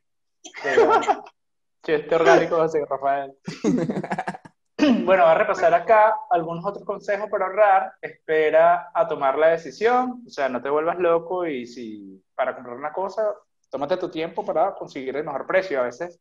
[1.82, 3.34] Chiste orgánico José Rafael.
[5.04, 7.92] Bueno, voy a repasar acá algunos otros consejos para ahorrar.
[8.00, 12.76] Espera a tomar la decisión, o sea, no te vuelvas loco y si para comprar
[12.76, 13.22] una cosa,
[13.70, 15.80] tómate tu tiempo para conseguir el mejor precio.
[15.80, 16.20] A veces,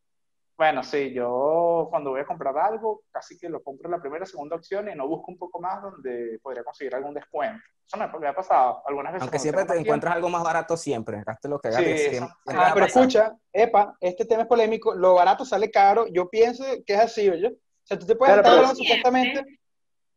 [0.58, 4.24] bueno, sí, yo cuando voy a comprar algo, casi que lo compro en la primera
[4.24, 7.64] o segunda opción y no busco un poco más donde podría conseguir algún descuento.
[7.86, 9.24] Eso me, me ha pasado algunas veces.
[9.24, 11.22] Aunque siempre te encuentras algo más barato siempre.
[11.26, 12.02] Gaste lo que Sí, gastes.
[12.02, 13.02] eso- siempre- Ah, siempre Ah, va pero pasar.
[13.02, 17.30] escucha, epa, este tema es polémico, lo barato sale caro, yo pienso que es así,
[17.30, 17.58] oye.
[17.84, 19.60] O sea, tú te puedes pero- hablando supuestamente,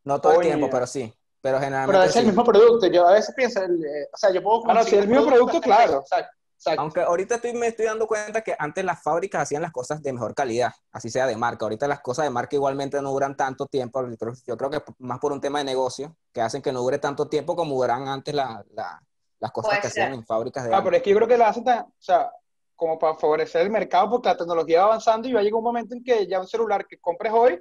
[0.05, 1.13] No todo el tiempo, pero sí.
[1.41, 2.27] Pero Pero generalmente es el sí.
[2.29, 2.87] mismo producto.
[2.89, 5.09] Yo a veces pienso, el, eh, o sea, yo puedo Ah, no, si conseguir el
[5.11, 6.01] mismo producto, claro.
[6.01, 6.81] Exacto, exacto.
[6.81, 10.13] Aunque ahorita estoy, me estoy dando cuenta que antes las fábricas hacían las cosas de
[10.13, 11.65] mejor calidad, así sea de marca.
[11.65, 14.05] Ahorita las cosas de marca igualmente no duran tanto tiempo.
[14.47, 17.29] Yo creo- que más por un tema de negocio, que hacen que no dure tanto
[17.29, 19.01] tiempo como duran antes la- la-
[19.39, 20.03] las cosas Puede que ser.
[20.05, 21.93] hacían en fábricas de Ah, pero es que yo creo que la hacen tan, o
[21.99, 22.33] sea,
[22.77, 25.65] como para favorecer el mercado, porque la tecnología va avanzando y va a llegar un
[25.65, 27.59] momento en que ya un celular que compres hoy,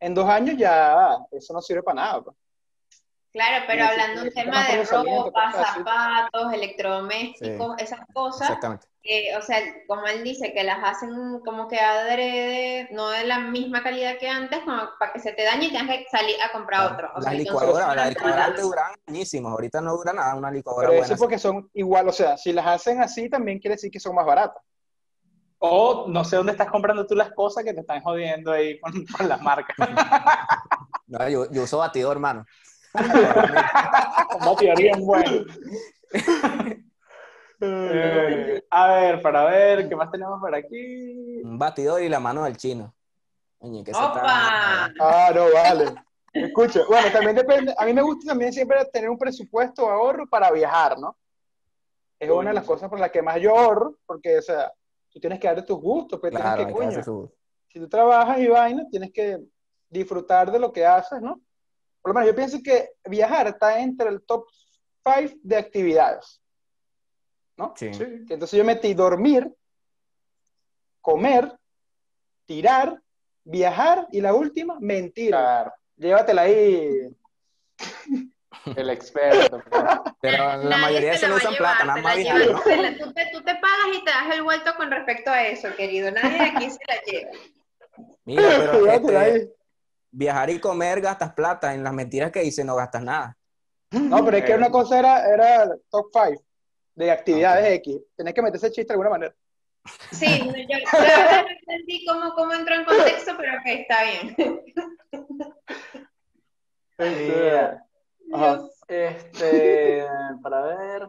[0.00, 2.22] en dos años ya eso no sirve para nada.
[2.24, 2.36] pues.
[3.36, 8.86] Claro, pero hablando sí, un tema de ropa, zapatos, electrodomésticos, esas cosas, Exactamente.
[9.02, 13.40] que, o sea, como él dice, que las hacen como que adrede, no de la
[13.40, 16.50] misma calidad que antes, como para que se te dañe y tengas que salir a
[16.50, 17.10] comprar otro.
[17.14, 20.50] O Las sea, licuadoras, las no licuadoras antes duraban añísimos, ahorita no dura nada una
[20.50, 21.04] licuadora Pero buena.
[21.04, 24.00] eso es porque son igual, o sea, si las hacen así también quiere decir que
[24.00, 24.62] son más baratas.
[25.58, 29.04] O no sé dónde estás comprando tú las cosas que te están jodiendo ahí con,
[29.04, 29.76] con las marcas.
[31.08, 32.44] No, yo, yo uso batidor, hermano.
[34.38, 35.44] Un batidor bien bueno.
[37.60, 41.40] Eh, a ver, para ver, ¿qué más tenemos por aquí?
[41.42, 42.94] Un batidor y la mano del chino.
[43.58, 44.92] Oye, que se está- ¡Opa!
[45.00, 45.94] Ah, no, vale.
[46.34, 50.26] Escucha, bueno, también depende, a mí me gusta también siempre tener un presupuesto de ahorro
[50.28, 51.16] para viajar, ¿no?
[52.18, 54.70] Es una de las cosas por las que más yo ahorro, porque, o sea,
[55.10, 57.32] tú tienes que darte tus gustos, pues Claro, tienes que, que coño, su-
[57.68, 59.38] si tú trabajas y vainas, tienes que
[59.88, 61.40] disfrutar de lo que haces, ¿no?
[62.06, 64.46] Por lo menos yo pienso que viajar está entre el top
[65.02, 66.40] 5 de actividades,
[67.56, 67.74] ¿no?
[67.76, 67.86] Sí.
[67.86, 69.52] Entonces yo metí dormir,
[71.00, 71.52] comer,
[72.44, 73.02] tirar,
[73.42, 75.30] viajar y la última, mentir.
[75.30, 77.08] Claro, Llévatela ahí.
[78.76, 79.60] el experto.
[80.20, 83.30] Pero la Nadie mayoría de se a usan llevar, plata, nada se más tú, te,
[83.32, 86.12] tú te pagas y te das el vuelto con respecto a eso, querido.
[86.12, 87.30] Nadie de aquí se la lleva.
[88.24, 89.55] Mira, pero Llévatela este, ahí.
[90.16, 93.36] Viajar y comer gastas plata, en las mentiras que dices no gastas nada.
[93.92, 96.42] No, pero es que una cosa era, era top 5
[96.94, 98.00] de actividades X.
[98.16, 99.34] Tenés que meter ese chiste de alguna manera.
[100.10, 104.36] Sí, yo, yo ahora no entendí cómo, cómo entró en contexto, pero que está bien.
[106.98, 107.84] Mira,
[108.32, 108.60] Ajá.
[108.88, 110.04] este,
[110.42, 111.02] para ver.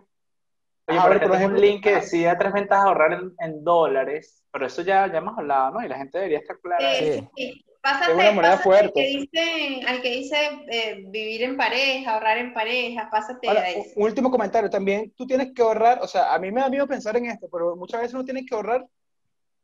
[0.90, 3.34] Oye, Ajá, por por tengo un ejemplo- link que decía tres ventajas de ahorrar en,
[3.40, 5.84] en dólares, pero eso ya, ya hemos hablado, ¿no?
[5.86, 6.94] Y la gente debería estar clara.
[6.96, 7.28] Sí.
[7.36, 7.66] Sí.
[7.90, 8.88] Pásate, Es una moneda pásate fuerte.
[8.88, 10.36] Al que dice, al que dice
[10.70, 13.92] eh, vivir en pareja, ahorrar en pareja, pásate Ahora, a un eso.
[13.96, 14.70] un último comentario.
[14.70, 17.48] También tú tienes que ahorrar, o sea, a mí me da miedo pensar en esto,
[17.50, 18.86] pero muchas veces uno tiene que ahorrar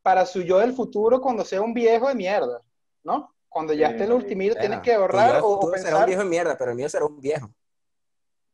[0.01, 2.61] para su yo del futuro cuando sea un viejo de mierda,
[3.03, 3.33] ¿no?
[3.49, 5.91] Cuando ya Sí, esté en el ultimito, tienes que ahorrar o, o futuro será un
[5.91, 7.49] pensar, viejo de mierda, pero el mío será un viejo.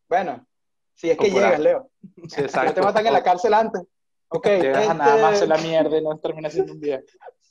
[0.08, 0.46] bueno,
[0.94, 1.60] si es que llegas.
[1.60, 1.90] Leo.
[2.02, 2.82] Sí, No te exacto.
[2.84, 3.82] matan en la cárcel antes.
[4.30, 7.04] Ok, Llegas a nada más este, hacer la mierda y no termina siendo un viejo.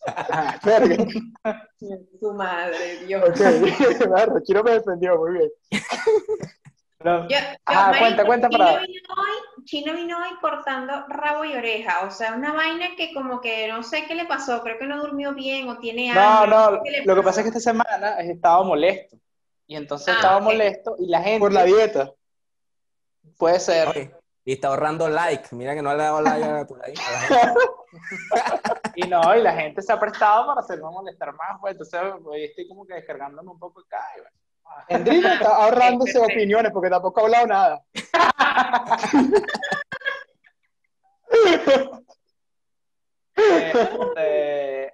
[2.20, 3.22] Su madre, Dios.
[3.28, 3.40] Ok,
[4.64, 5.50] me defendió, muy bien.
[7.04, 7.28] No.
[7.28, 11.54] Yo, yo, marico, cuenta, cuenta Chino para- vino hoy, Chino vino hoy cortando rabo y
[11.54, 14.86] oreja, o sea, una vaina que como que no sé qué le pasó, creo que
[14.88, 17.44] no durmió bien o tiene No, hambre, no, sé qué le lo que pasa es
[17.44, 19.16] que esta semana estaba molesto.
[19.68, 20.42] Y entonces Ah, estaba ok.
[20.42, 22.12] molesto y la gente Por la dieta.
[23.38, 23.86] puede ser.
[23.90, 24.10] Oye,
[24.44, 25.54] y está ahorrando like.
[25.54, 26.94] Mira que no le ha dado like a, por ahí.
[29.00, 31.70] Y no, y la gente se ha prestado para hacerme molestar más, pues.
[31.74, 34.04] Entonces hoy estoy como que descargándome un poco acá.
[34.16, 34.36] Y bueno.
[34.88, 36.34] Endrigo está ahorrándose perfecto.
[36.34, 37.84] opiniones porque tampoco ha hablado nada.
[43.36, 44.92] Este,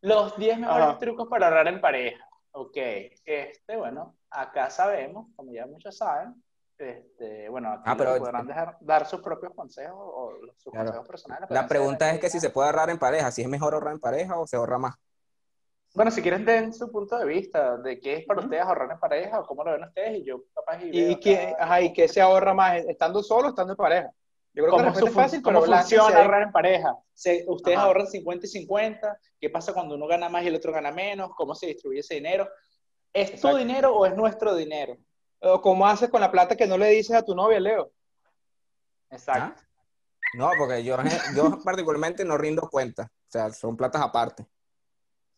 [0.00, 0.98] los 10 mejores Ajá.
[0.98, 2.28] trucos para ahorrar en pareja.
[2.50, 6.42] Ok, este, bueno, acá sabemos, como ya muchos saben,
[6.78, 10.86] este, bueno, aquí Ah, pero- podrán dejar- dar sus propios consejos o sus Claro.
[10.86, 11.50] consejos personales.
[11.50, 14.00] La pregunta es que si se puede ahorrar en pareja, si es mejor ahorrar en
[14.00, 14.94] pareja o se ahorra más.
[15.94, 18.46] Bueno, si quieren den su punto de vista de qué es para Ujú.
[18.46, 21.54] ustedes ahorrar en pareja o cómo lo ven ustedes y yo capaz y, ¿Y, qué,
[21.58, 22.78] ajá, ¿y qué se ahorra más?
[22.86, 24.10] ¿Estando solo o estando en pareja?
[24.54, 26.96] Yo creo que ¿Cómo, la respuesta es fácil, cómo pero funciona ahorrar en pareja?
[27.12, 27.86] Se- ¿Ustedes Ajá.
[27.86, 29.18] ahorran 50 y 50?
[29.38, 31.30] ¿Qué pasa cuando uno gana más y el otro gana menos?
[31.36, 32.48] ¿Cómo se distribuye ese dinero?
[33.12, 33.56] ¿Es tu Exacto.
[33.58, 34.96] dinero o es nuestro dinero?
[35.42, 37.92] O ¿Cómo haces con la plata que no le dices a tu novia, Leo?
[39.10, 39.60] Exacto.
[39.60, 39.66] ¿Ah?
[40.36, 40.96] No, porque yo,
[41.36, 43.04] yo particularmente no rindo cuenta.
[43.04, 44.46] O sea, son platas aparte.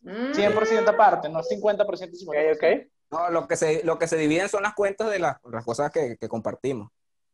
[0.01, 2.27] Mm, 100% aparte, no 50% y 50%.
[2.27, 2.91] Ok, ok.
[3.11, 5.91] No, lo que se, lo que se dividen son las cuentas de las, las cosas
[5.91, 6.89] que, que compartimos.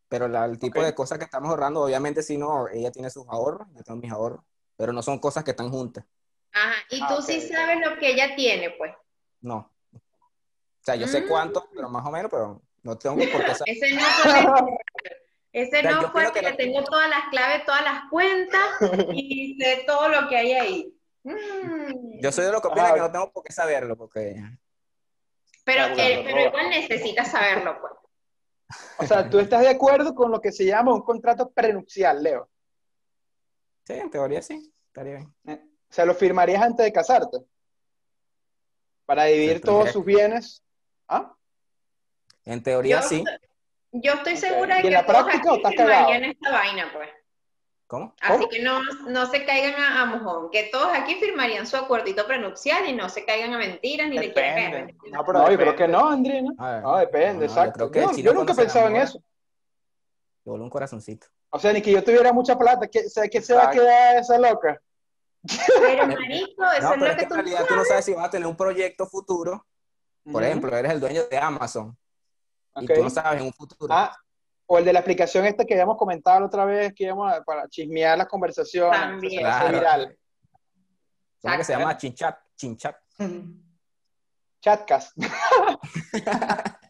[0.08, 3.26] Pero la- el tipo de cosas que estamos ahorrando, obviamente si no, ella tiene sus
[3.30, 4.42] ahorros, yo tengo mis ahorros,
[4.76, 6.06] pero no son cosas que están juntas.
[6.52, 8.92] Ajá, y Ah, tú sí sabes lo que ella tiene, pues.
[9.40, 9.71] No.
[10.82, 11.28] O sea, yo sé Mm.
[11.28, 13.76] cuánto, pero más o menos, pero no tengo por qué saber.
[13.78, 14.32] Ese no fue
[15.54, 18.66] Ese sea, no fue que tengo todas las claves, todas las cuentas
[19.14, 20.98] y sé todo lo que hay ahí.
[21.24, 22.20] Mm.
[22.22, 24.36] Yo soy de los que opina que no tengo por qué saberlo, porque
[25.64, 27.94] Pero, Claro, que- claro, pero igual necesitas saberlo, pues.
[29.00, 32.50] O sea, tú estás de acuerdo con lo que se llama un contrato prenupcial, Leo.
[33.86, 35.76] sí, en teoría sí, estaría bien.
[35.90, 37.38] O sea, lo firmarías antes de casarte.
[39.06, 40.64] Para dividir todos sus bienes.
[41.12, 41.34] ¿Ah?
[42.46, 43.24] En teoría Yo- sí.
[43.92, 46.06] Yo estoy segura ¿Y de en que la todos práctica o aquí estás cagado?
[46.08, 47.10] firmarían esta vaina, pues.
[47.88, 48.16] ¿Cómo?
[48.22, 48.48] Así ¿Cómo?
[48.50, 52.88] que no, no se caigan a, a mojón, que todos aquí firmarían su acuerdito prenupcial
[52.88, 54.72] y no se caigan a mentiras ni le quieran caer.
[54.88, 55.10] Depende.
[55.12, 55.76] No, pero No, yo depende.
[55.76, 56.52] creo que no, Andrina.
[56.82, 57.92] No, depende, no, yo exacto.
[57.92, 59.22] creo que Yo, yo nunca pensaba en eso.
[60.46, 61.28] Voló un corazoncito.
[61.50, 62.88] O sea, ni que yo tuviera mucha plata.
[62.88, 64.82] ¿Qué, o sea, ¿qué se va a quedar esa loca?
[65.82, 68.06] Pero marico, eso No, es lo es que que en tú realidad tú no sabes
[68.06, 69.66] si vas a tener un proyecto futuro.
[70.30, 71.98] Por ejemplo, eres el dueño de Amazon
[72.76, 72.92] y Ok.
[72.96, 73.94] tú no sabes en un futuro.
[73.94, 74.16] Ah,
[74.68, 77.44] o el de la aplicación esta que habíamos comentado la otra vez, que íbamos a-
[77.44, 79.00] para chismear las conversaciones.
[79.00, 79.42] También.
[79.42, 79.78] Claro.
[79.78, 80.18] viral.
[81.42, 81.98] ¿Cómo que se llama?
[81.98, 82.38] Chinchat.
[82.56, 82.96] Chinchat.
[84.62, 85.18] Chatcast.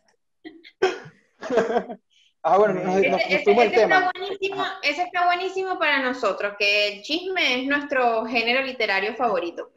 [2.44, 4.12] ah, bueno, nos, nos- Ese, nos ese- fuimos está tema.
[4.13, 9.72] buenísimo, ese está buenísimo para nosotros, que el chisme es nuestro género literario favorito.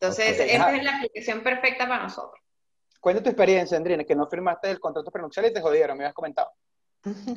[0.00, 0.76] Entonces, esa Ajá.
[0.76, 2.40] es la aplicación perfecta para nosotros.
[3.06, 6.12] Cuenta tu experiencia, Andrina, que no firmaste el contrato prenupcial y te jodieron, me habías
[6.12, 6.50] comentado.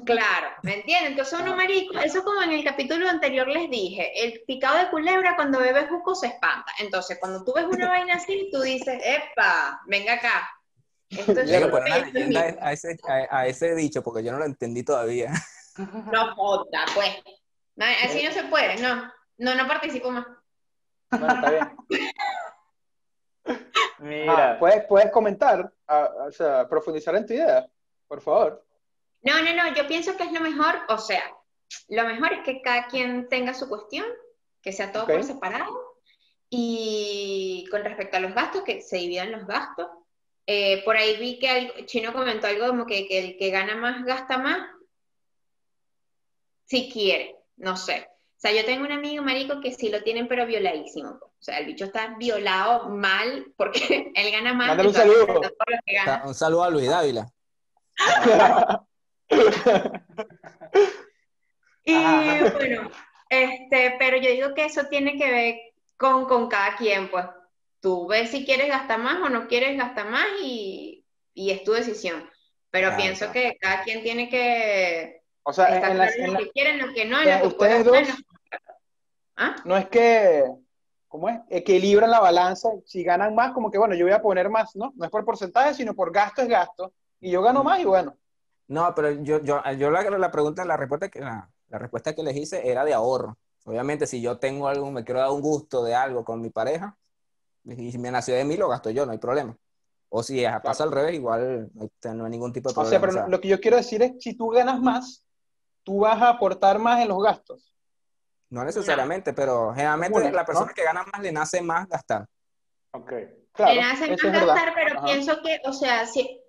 [0.04, 1.12] Claro, ¿me entienden?
[1.12, 5.36] Entonces uno marico, eso como en el capítulo anterior les dije, el picado de culebra
[5.36, 6.72] cuando bebe jugo se espanta.
[6.80, 10.50] Entonces cuando tú ves una vaina así, tú dices, epa, venga acá.
[11.12, 12.58] Esto es Tengo que suyo, poner una esto es leyenda mío".
[12.64, 15.32] a ese, a, a ese dicho porque yo no lo entendí todavía.
[16.12, 17.16] No joda, pues.
[17.76, 19.04] No, así no se puede, no.
[19.38, 20.26] No, no participo más.
[21.12, 21.78] Bueno, está bien.
[24.02, 27.68] Mira, Ah, ¿puedes, puedes comentar, ah, o sea, profundizar en tu idea,
[28.08, 28.66] por favor.
[29.22, 31.24] No, no, no, yo pienso que es lo mejor, o sea,
[31.90, 34.06] lo mejor es que cada quien tenga su cuestión,
[34.62, 35.98] que sea todo por separado,
[36.50, 39.88] y con respecto a los gastos, que se dividan los gastos.
[40.48, 43.76] Eh, por ahí vi que algo- Chino comentó algo como que, que el que gana
[43.76, 44.68] más gasta más,
[46.66, 48.10] si quiere, no sé.
[48.40, 51.10] O sea, yo tengo un amigo marico que sí lo tienen, pero violadísimo.
[51.10, 54.70] O sea, el bicho está violado mal porque él gana más.
[54.70, 55.26] Mándale un saludo.
[55.26, 56.24] todo lo que gana.
[56.26, 57.30] Un saludo a Luis Dávila.
[61.84, 62.52] Y Ajá.
[62.56, 62.92] bueno,
[63.30, 65.56] este, pero yo digo que eso tiene que ver
[65.98, 67.26] con, con cada quien, pues.
[67.82, 71.72] Tú ves si quieres gastar más o no quieres gastar más y, y es tu
[71.72, 72.30] decisión.
[72.72, 73.34] Pero Claro, pienso claro.
[73.52, 76.94] que cada quien tiene que O sea, estar en claro lo la- que quieren, lo
[76.94, 78.24] que no, o en sea, lo que ustedes pueden dos-
[79.40, 79.56] ¿Ah?
[79.64, 80.44] no es que,
[81.08, 81.40] ¿cómo es?
[81.50, 82.70] Equilibran la balanza.
[82.86, 84.92] Si ganan más, como que, bueno, yo voy a poner más, ¿no?
[84.96, 86.92] No es por porcentaje, sino por gasto es gasto.
[87.22, 88.18] Y yo gano más y bueno.
[88.68, 92.22] No, pero yo, yo, yo la, la pregunta, la respuesta, que, la, la respuesta que
[92.22, 93.38] les hice era de ahorro.
[93.64, 96.98] Obviamente, si yo tengo algo, me quiero dar un gusto de algo con mi pareja,
[97.64, 99.58] y si me nació de mí, lo gasto yo, no hay problema.
[100.10, 102.90] O si pasa al revés, igual no hay, ningún tipo de O problema.
[102.90, 105.24] sea, pero o sea, lo que yo quiero decir es, si tú ganas más,
[105.84, 107.74] tú vas a aportar más en los gastos.
[108.50, 110.74] No necesariamente, pero generalmente la persona ¿no?
[110.74, 112.26] que gana más le nace más gastar.
[112.92, 113.14] ok.
[113.52, 114.48] Claro, Le nace más verdad.
[114.48, 115.06] gastar, pero Ajá.
[115.08, 116.42] pienso que, o sea, si,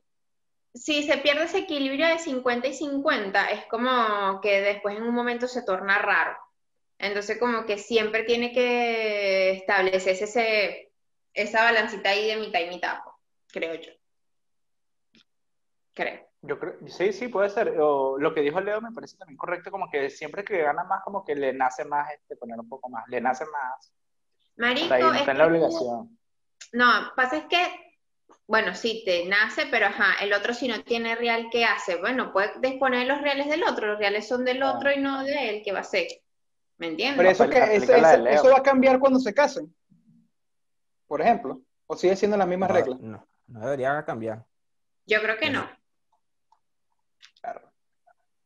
[0.74, 5.14] si se pierde ese equilibrio de 50 y 50, es como que después en un
[5.14, 6.36] momento se torna raro.
[6.98, 10.92] Entonces, como que siempre tiene que establecerse ese,
[11.32, 12.98] esa balancita ahí de mitad y mitad,
[13.48, 13.90] creo yo.
[15.94, 16.29] Creo.
[16.42, 17.74] Yo creo, sí, sí, puede ser.
[17.78, 21.02] O lo que dijo Leo me parece también correcto, como que siempre que gana más,
[21.04, 23.92] como que le nace más este, poner un poco más, le nace más.
[24.56, 26.18] Marico, ahí, no es está en la que obligación.
[26.72, 27.90] No, pasa es que
[28.46, 31.96] bueno, sí, te nace, pero ajá, el otro si no tiene real, ¿qué hace?
[31.96, 35.50] Bueno, puede disponer los reales del otro, los reales son del otro y no de
[35.50, 36.08] él, ¿qué va a hacer?
[36.76, 37.16] ¿Me entiendes?
[37.16, 37.76] Pero eso, que,
[38.32, 39.72] eso va a cambiar cuando se casen.
[41.06, 41.60] Por ejemplo.
[41.86, 43.00] O sigue siendo las mismas No, reglas.
[43.00, 44.44] No, no debería cambiar.
[45.06, 45.68] Yo creo que no.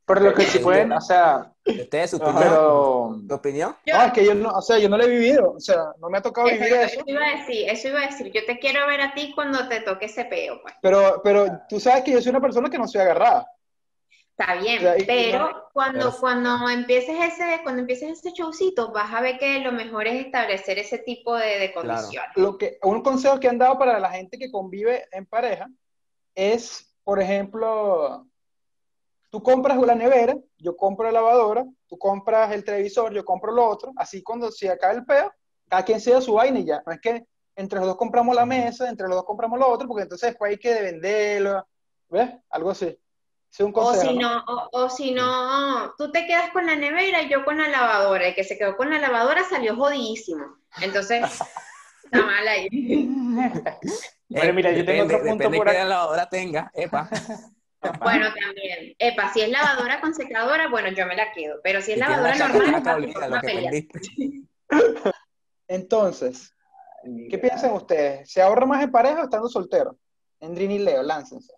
[0.06, 2.38] Por lo que sí pueden, o sea, ¿Ustedes, su opinión?
[2.42, 3.76] pero ¿Tu opinión?
[3.86, 5.52] Yo- No, es que yo no, o sea, yo no lo he vivido.
[5.52, 7.00] O sea, no me ha tocado vivir eso.
[7.00, 8.30] eso iba a decir, eso iba a decir.
[8.30, 10.74] Yo te quiero ver a ti cuando te toque ese peo, pues.
[10.82, 13.46] Pero, pero tú sabes que yo soy una persona que no soy agarrada.
[14.36, 18.92] Está bien, O sea, y- pero cuando, Pero- cuando empieces ese, cuando empieces ese showcito,
[18.92, 21.88] vas a ver que lo mejor es establecer ese tipo de, de Claro.
[21.88, 22.30] condiciones.
[22.36, 25.68] Lo que, un consejo que han dado para la gente que convive en pareja
[26.34, 28.26] es, por ejemplo,
[29.34, 33.68] tú compras la nevera, yo compro la lavadora, tú compras el televisor, yo compro lo
[33.68, 35.32] otro, así cuando se acaba el peo,
[35.68, 36.80] cada quien se da su vaina y ya.
[36.86, 37.24] No es que
[37.56, 40.52] entre los dos compramos la mesa, entre los dos compramos lo otro, porque entonces después
[40.52, 41.66] hay que venderlo,
[42.10, 42.30] ¿ves?
[42.48, 42.84] Algo así.
[42.84, 43.00] Ese
[43.50, 44.20] es un O si ¿no?
[44.20, 47.66] no, o, o si no, tú te quedas con la nevera y yo con la
[47.66, 48.28] lavadora.
[48.28, 50.44] El que se quedó con la lavadora salió jodidísimo.
[50.80, 51.24] Entonces,
[52.04, 52.68] está mal ahí.
[54.28, 56.70] Pero mira, yo tengo otro punto por que la lavadora tenga.
[56.72, 57.10] Epa.
[58.00, 58.94] Bueno, también.
[58.98, 61.60] Epa, si es lavadora con secadora, bueno, yo me la quedo.
[61.62, 63.88] Pero si es lavadora la normal.
[65.68, 66.54] Entonces,
[67.30, 68.30] ¿qué piensan ustedes?
[68.30, 69.98] ¿Se ahorra más en pareja o estando soltero?
[70.40, 71.52] Endrini y Leo, láncense.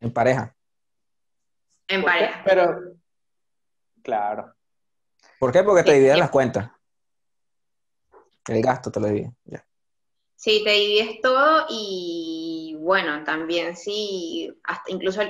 [0.00, 0.54] En pareja.
[1.88, 2.42] En pareja.
[2.44, 2.78] Pero,
[4.02, 4.54] claro.
[5.38, 5.62] ¿Por qué?
[5.62, 5.96] Porque te Sí.
[5.96, 6.70] dividen las cuentas.
[8.48, 9.36] El gasto te lo dividen.
[9.44, 9.66] Ya.
[10.34, 12.55] Sí, te divides todo y
[12.86, 15.20] bueno, también sí, hasta incluso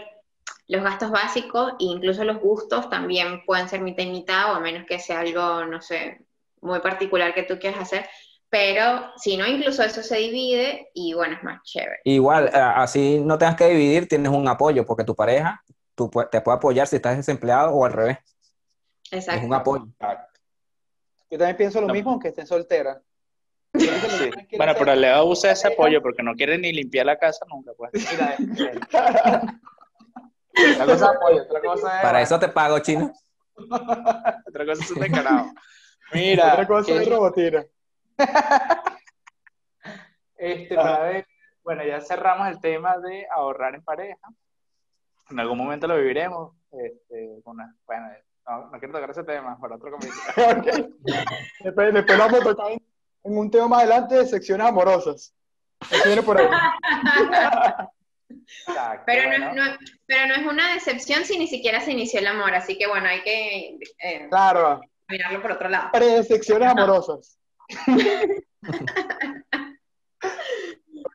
[0.68, 4.60] los gastos básicos e incluso los gustos también pueden ser mitad y mitad, o a
[4.60, 6.20] menos que sea algo, no sé,
[6.60, 8.06] muy particular que tú quieras hacer.
[8.50, 12.00] Pero si no, incluso eso se divide y bueno, es más chévere.
[12.04, 15.62] Igual, así no tengas que dividir, tienes un apoyo, porque tu pareja
[15.94, 18.18] tú, te puede apoyar si estás desempleado o al revés.
[19.10, 19.46] Es Exacto.
[19.46, 19.86] un apoyo.
[21.30, 21.94] Yo también pienso lo No.
[21.94, 22.98] mismo, aunque estén solteras.
[23.78, 24.30] Sí.
[24.56, 27.92] Bueno, pero Leo usa ese apoyo porque no quiere ni limpiar la casa nunca, pues.
[28.10, 28.36] Mira,
[30.74, 32.02] Otra cosa es apoyo, otra cosa es...
[32.02, 33.12] Para eso te pago, chino.
[34.48, 35.46] Otra cosa es un descarado.
[36.12, 37.64] Mira, Otra cosa que- es robotina.
[40.36, 41.26] este, para ver,
[41.62, 44.28] bueno, ya cerramos el tema de ahorrar en pareja.
[45.30, 46.54] En algún momento lo viviremos.
[46.72, 48.08] Este, una- bueno,
[48.46, 50.12] no, no quiero tocar ese tema, para otro comité.
[50.36, 50.66] Ok.
[51.64, 52.72] Después, después lo vamos a tocar
[53.26, 55.34] en, un tema más adelante de secciones amorosas.
[55.90, 56.46] Eso viene por ahí.
[58.68, 59.48] Exacto, Pero no, bueno.
[59.48, 62.76] es, no- pero no es una decepción si ni siquiera se inició el amor, así
[62.76, 65.90] que bueno, hay que eh, Claro, mirarlo por otro lado.
[65.92, 67.38] pre-secciones amorosas.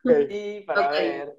[0.04, 0.10] Ok.
[0.30, 1.34] Y para ver,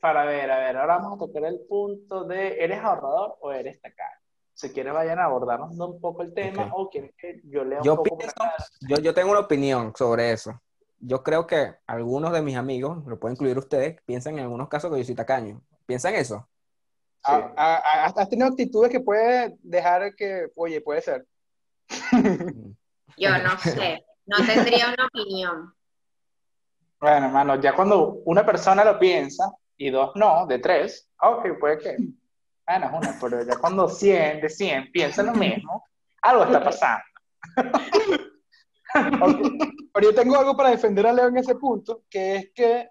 [0.00, 3.80] para ver, a ver, ahora vamos a tocar el punto de, ¿eres ahorrador o eres
[3.80, 4.17] tacaño?
[4.58, 7.84] Si quieres vayan a abordarnos un poco el tema o quieres que yo lea un
[7.84, 8.34] Yo poco pienso,
[8.80, 10.60] yo, yo tengo una opinión sobre eso.
[10.98, 14.90] Yo creo que algunos de mis amigos, lo pueden incluir ustedes, piensan en algunos casos
[14.90, 15.62] que yo soy tacaño.
[15.86, 16.48] ¿Piensan eso?
[17.22, 21.24] Ah, ah, ah, Has tenido actitudes que puede dejar que, oye, puede ser.
[23.16, 25.72] Yo no sé, no tendría una opinión.
[26.98, 31.78] Bueno, hermano, ya cuando una persona lo piensa y dos no, de tres, ok, puede
[31.78, 31.96] que,
[32.68, 35.84] bueno, es una, pero ya cuando 100 de 100 piensan lo mismo,
[36.22, 37.04] algo está pasando.
[38.94, 39.40] Ok.
[39.92, 42.88] Pero yo tengo algo para defender a Leo en ese punto, que es que,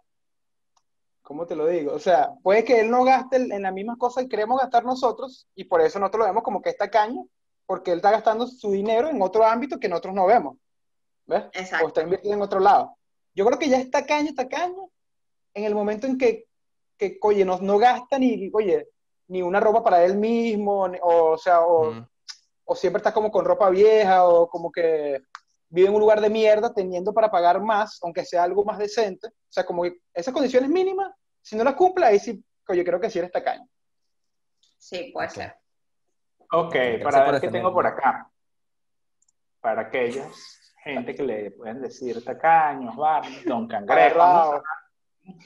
[1.24, 1.92] ¿cómo te lo digo?
[1.94, 5.48] O sea, puede que él no gaste en las mismas cosas que queremos gastar nosotros,
[5.56, 7.28] y por eso nosotros lo vemos como que es tacaño,
[7.66, 10.58] porque él está gastando su dinero en otro ámbito que nosotros no vemos.
[11.26, 11.46] ¿Ves?
[11.46, 11.88] O Exacto.
[11.88, 12.96] está invirtiendo en otro lado.
[13.34, 14.92] Yo creo que ya es tacaño, tacaño,
[15.56, 16.46] en el momento en que,
[16.96, 18.88] que oye, no, no gasta ni, oye,
[19.28, 22.08] ni una ropa para él mismo, ni- o, o sea, o, Mm.
[22.66, 25.22] o siempre está como con ropa vieja, o como que
[25.70, 29.28] vive en un lugar de mierda teniendo para pagar más, aunque sea algo más decente.
[29.28, 31.12] O sea, como que esas condiciones mínimas,
[31.42, 33.68] si no las cumple, ahí sí, oye, creo que sí eres tacaño.
[34.78, 35.56] Sí, puede ser.
[36.52, 38.30] Ok, para ver qué tengo por acá.
[39.60, 44.18] Para aquellos, gente que le pueden decir tacaños, Barney, Don Cangrejo.
[44.20, 44.62] Vamos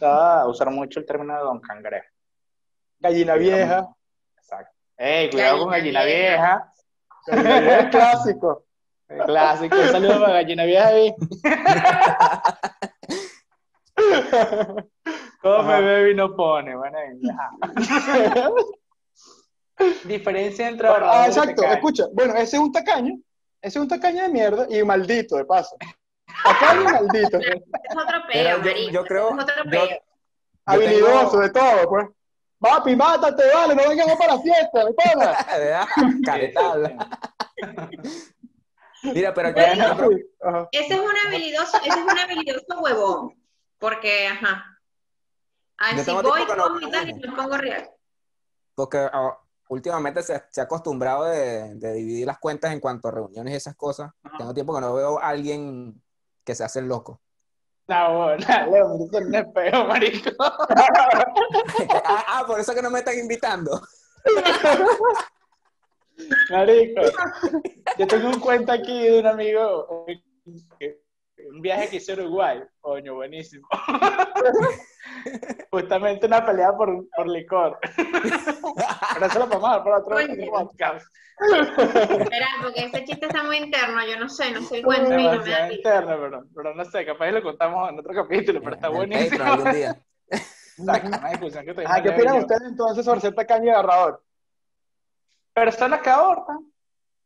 [0.02, 2.11] a usar mucho el término de Don Cangrejo.
[3.02, 3.88] Gallina vieja.
[4.38, 4.72] Exacto.
[4.98, 6.28] Ey, cuidado con Gallina vieja.
[6.28, 6.72] vieja.
[7.28, 8.66] Gallina vieja es clásico.
[9.10, 9.76] El clásico.
[9.76, 10.90] Un saludo para gallina vieja.
[15.42, 15.80] Come, Ajá.
[15.80, 16.76] bebe y no pone.
[16.76, 16.98] Bueno.
[20.06, 22.06] Diferencia entre ahorrador Ah, exacto, escucha.
[22.14, 23.16] Bueno, ese es un tacaño.
[23.62, 25.76] Ese es un tacaño de mierda y maldito, de paso.
[26.44, 27.40] Tacaño maldito.
[27.40, 27.62] Es
[27.96, 29.86] otro peo, yo- yo creo- Es otro peo.
[29.90, 29.96] Yo
[30.66, 32.08] Habilidoso tengo- de todo, pues.
[32.62, 35.36] Papi, mátate, vale, no vengamos para la fiesta, mi pana.
[39.02, 40.70] Mira, pero Ajá.
[40.72, 43.36] Ese es un habilidoso, ese es un habilidoso huevón.
[43.80, 44.64] Porque, ajá.
[46.06, 47.90] Tengo voy, que no y tal, y me pongo real.
[48.76, 49.40] porque ah,
[49.70, 53.58] últimamente se, se ha acostumbrado de, de dividir las cuentas en cuanto a reuniones y
[53.58, 54.12] esas cosas.
[54.22, 54.38] Ajá.
[54.38, 56.00] Tengo tiempo que no veo a alguien
[56.44, 57.20] que se hace el loco.
[57.92, 60.30] No, bueno, Leo, eres un espejo, marico.
[60.40, 63.82] ah, ah, por eso que no me están invitando.
[66.50, 67.02] Marico.
[67.98, 70.06] Yo tengo un cuento aquí de un amigo,
[70.80, 71.02] que-
[71.50, 72.62] un viaje que hizo a Uruguay.
[72.80, 73.68] Coño, buenísimo.
[75.72, 77.80] Justamente una pelea por, por licor.
[77.98, 80.52] Pero eso lo podemos dar para otro Coño.
[80.52, 81.06] podcast.
[81.42, 84.06] Espera, porque ese chiste está muy interno.
[84.06, 86.86] Yo no sé, no sé el cuento y no me da interno, pero, pero no
[86.86, 89.44] sé, capaz lo contamos en otro capítulo, pero está buenísimo.
[89.44, 90.00] Algún día.
[90.30, 94.24] Exacto, una discusión que Ah, ¿qué opinan ustedes entonces sobre ser tacaño y agarrador?
[95.54, 96.60] persona que ahorra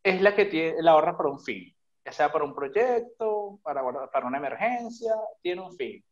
[0.03, 1.74] es la que tiene, la ahorra por un fin,
[2.05, 3.81] ya sea por un proyecto, para,
[4.11, 6.03] para una emergencia, tiene un fin.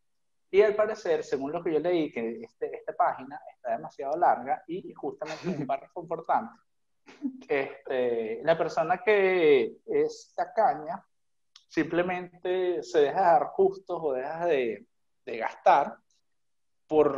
[0.49, 4.63] Y al parecer, según lo que yo leí, que este- esta página está demasiado larga
[4.67, 6.53] y justamente un párrafo importante,
[7.47, 11.05] este, la persona que es tacaña
[11.67, 14.85] simplemente se deja de dar justos o deja de,
[15.25, 15.97] de gastar
[16.87, 17.17] por,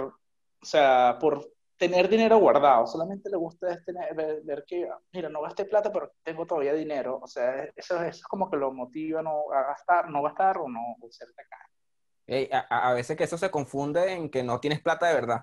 [0.62, 5.30] o sea, por tener dinero guardado, solamente le gusta es tener, ver, ver que, mira,
[5.30, 8.72] no gasté plata, pero tengo todavía dinero, o sea, eso, eso es como que lo
[8.72, 12.50] motiva no, a gastar, no gastar o no o ser tacaño.
[12.52, 15.42] A, a- a veces que eso se confunde en que no tienes plata de verdad.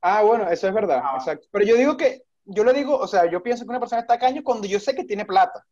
[0.00, 1.16] Ah, bueno, eso es verdad, Ah.
[1.16, 1.46] exacto.
[1.50, 4.06] Pero yo digo que, yo le digo, o sea, yo pienso que una persona es
[4.06, 5.64] tacaño cuando yo sé que tiene plata.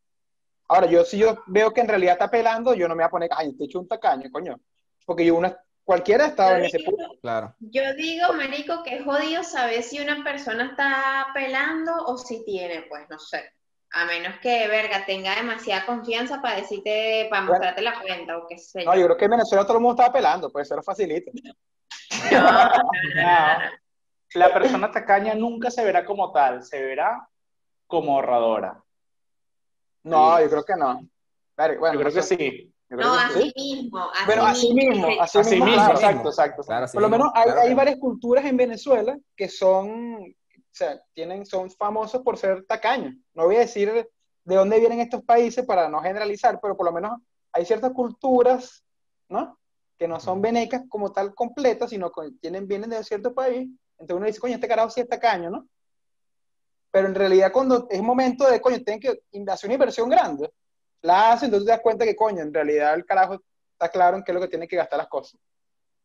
[0.69, 3.11] Ahora, yo si yo veo que en realidad está pelando, yo no me voy a
[3.11, 4.57] poner, ay, te he hecho un tacaño, coño.
[5.05, 5.57] Porque yo una,
[5.91, 7.18] cualquiera ha estado en Yo ese punto.
[7.20, 7.53] Claro.
[7.59, 12.82] Yo digo, marico, que es jodido saber si una persona está pelando o si tiene,
[12.88, 13.53] pues no sé.
[13.93, 17.53] A menos que, verga, tenga demasiada confianza para decirte, para Bueno.
[17.55, 19.01] mostrarte la cuenta o qué sé No, yo.
[19.01, 21.32] yo creo que en Venezuela todo el mundo estaba pelando, pues eso lo facilita.
[22.32, 23.70] No, no, no, no, no.
[24.34, 27.28] La persona tacaña nunca se verá como tal, se verá
[27.88, 28.80] como ahorradora.
[30.05, 30.43] No, Sí.
[30.45, 31.01] yo creo que no.
[31.80, 32.70] Bueno, Yo creo que sí.
[32.91, 33.74] No, así sí.
[33.74, 34.11] mismo.
[34.12, 35.95] Así Bueno, así mismo, así Así mismo, mismo, claro.
[35.95, 36.62] exacto, exacto.
[36.64, 40.16] Claro, así Por lo mismo, menos hay, claro hay varias culturas en Venezuela que son,
[40.22, 43.14] o sea, tienen, son famosos por ser tacaños.
[43.34, 43.93] No voy a decir
[44.45, 47.12] de dónde vienen estos países para no generalizar, pero por lo menos
[47.53, 48.82] hay ciertas culturas,
[49.28, 49.59] ¿no?
[49.97, 53.68] Que no son venecas como tal completas, sino que tienen, vienen de cierto país.
[53.99, 55.68] Entonces uno dice, coño, este carajo sí es tacaño, ¿no?
[56.91, 60.51] Pero en realidad cuando es momento de, coño, tienen que hacer una inversión grande,
[61.03, 63.41] la hacen, entonces te das cuenta que, coño, en realidad el carajo
[63.73, 65.41] está claro en qué es lo que tiene que gastar las cosas.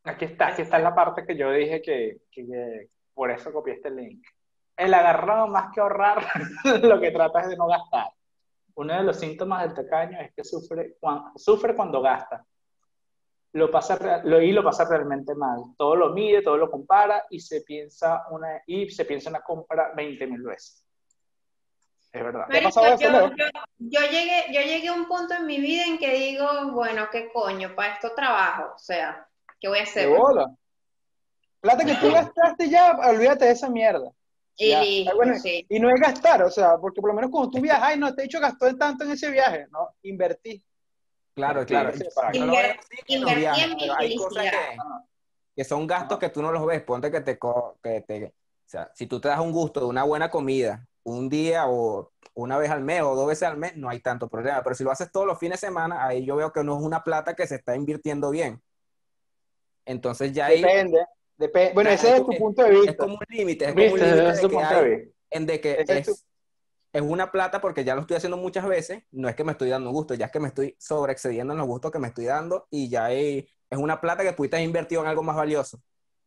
[0.03, 2.19] Aquí está, aquí está la parte que yo dije que,
[3.13, 4.25] por eso copié este link.
[4.77, 6.23] El agarrado más que ahorrar,
[6.83, 8.07] lo que trata es de no gastar.
[8.75, 12.45] Uno de los síntomas del tacaño es que sufre, cuan- sufre cuando gasta.
[13.53, 15.61] Lo pasa, lo, y lo pasa realmente mal.
[15.77, 19.93] Todo lo mide, todo lo compara y se piensa una, y se piensa una compra
[19.95, 20.84] 20 mil veces.
[22.15, 22.45] Es verdad.
[22.49, 23.45] ¿Te ha Marico, pasado eso, yo, yo,
[23.79, 27.29] yo llegué, yo llegué a un punto en mi vida en que digo, bueno, ¿qué
[27.33, 27.75] coño?
[27.75, 28.71] Para esto trabajo.
[28.73, 29.27] O sea,
[29.59, 30.09] ¿qué voy a De hacer?
[30.09, 30.55] bola.
[31.59, 34.11] Plata que tú gastaste ya, olvídate de esa mierda.
[34.55, 35.13] Y Ya.
[35.13, 35.65] bueno, sí.
[35.67, 38.15] Y no es gastar, o sea, porque por lo menos cuando tú viajas, ay, no
[38.15, 40.63] te he dicho gastó tanto en ese viaje, no, invertí.
[41.33, 41.91] Claro, Sí, claro.
[41.91, 44.77] no invertí viajes, en mi hay cosas que,
[45.57, 46.81] que son gastos que tú no los ves.
[46.83, 47.37] Ponte que te,
[47.83, 48.31] que te, o
[48.67, 52.57] sea, si tú te das un gusto de una buena comida un día o una
[52.57, 54.61] vez al mes o dos veces al mes, no hay tanto problema.
[54.63, 56.83] Pero si lo haces todos los fines de semana, ahí yo veo que no es
[56.83, 58.61] una plata que se está invirtiendo bien.
[59.85, 61.05] Entonces ya ahí Depende.
[61.37, 61.73] Depende.
[61.73, 62.95] Bueno, ese es es tu punto de es vista.
[62.97, 64.21] como un límite, es como un límite Desde
[65.45, 66.25] de que de Ese es es,
[66.93, 69.69] es una plata porque ya lo estoy haciendo muchas veces, no es que me estoy
[69.69, 72.67] dando gusto, ya es que me estoy sobreexcediendo en los gustos que me estoy dando
[72.71, 75.81] y ya hay- es una plata que pudiste haber invertido en algo más valioso,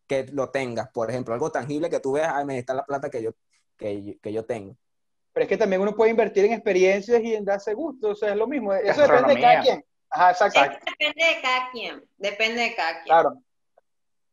[0.07, 3.09] que lo tengas, por ejemplo, algo tangible que tú veas, ay, me está la plata
[3.09, 3.31] que yo,
[3.79, 4.76] que, yo- que yo tengo.
[5.33, 8.31] Pero es que también uno puede invertir en experiencias y en darse gusto, o sea,
[8.31, 8.72] es lo mismo.
[8.74, 9.85] Eso depende de cada quien.
[10.11, 10.61] Ajá, exacto.
[10.61, 12.05] Es que depende de cada quien.
[12.16, 13.05] Depende de cada quien.
[13.05, 13.43] Claro.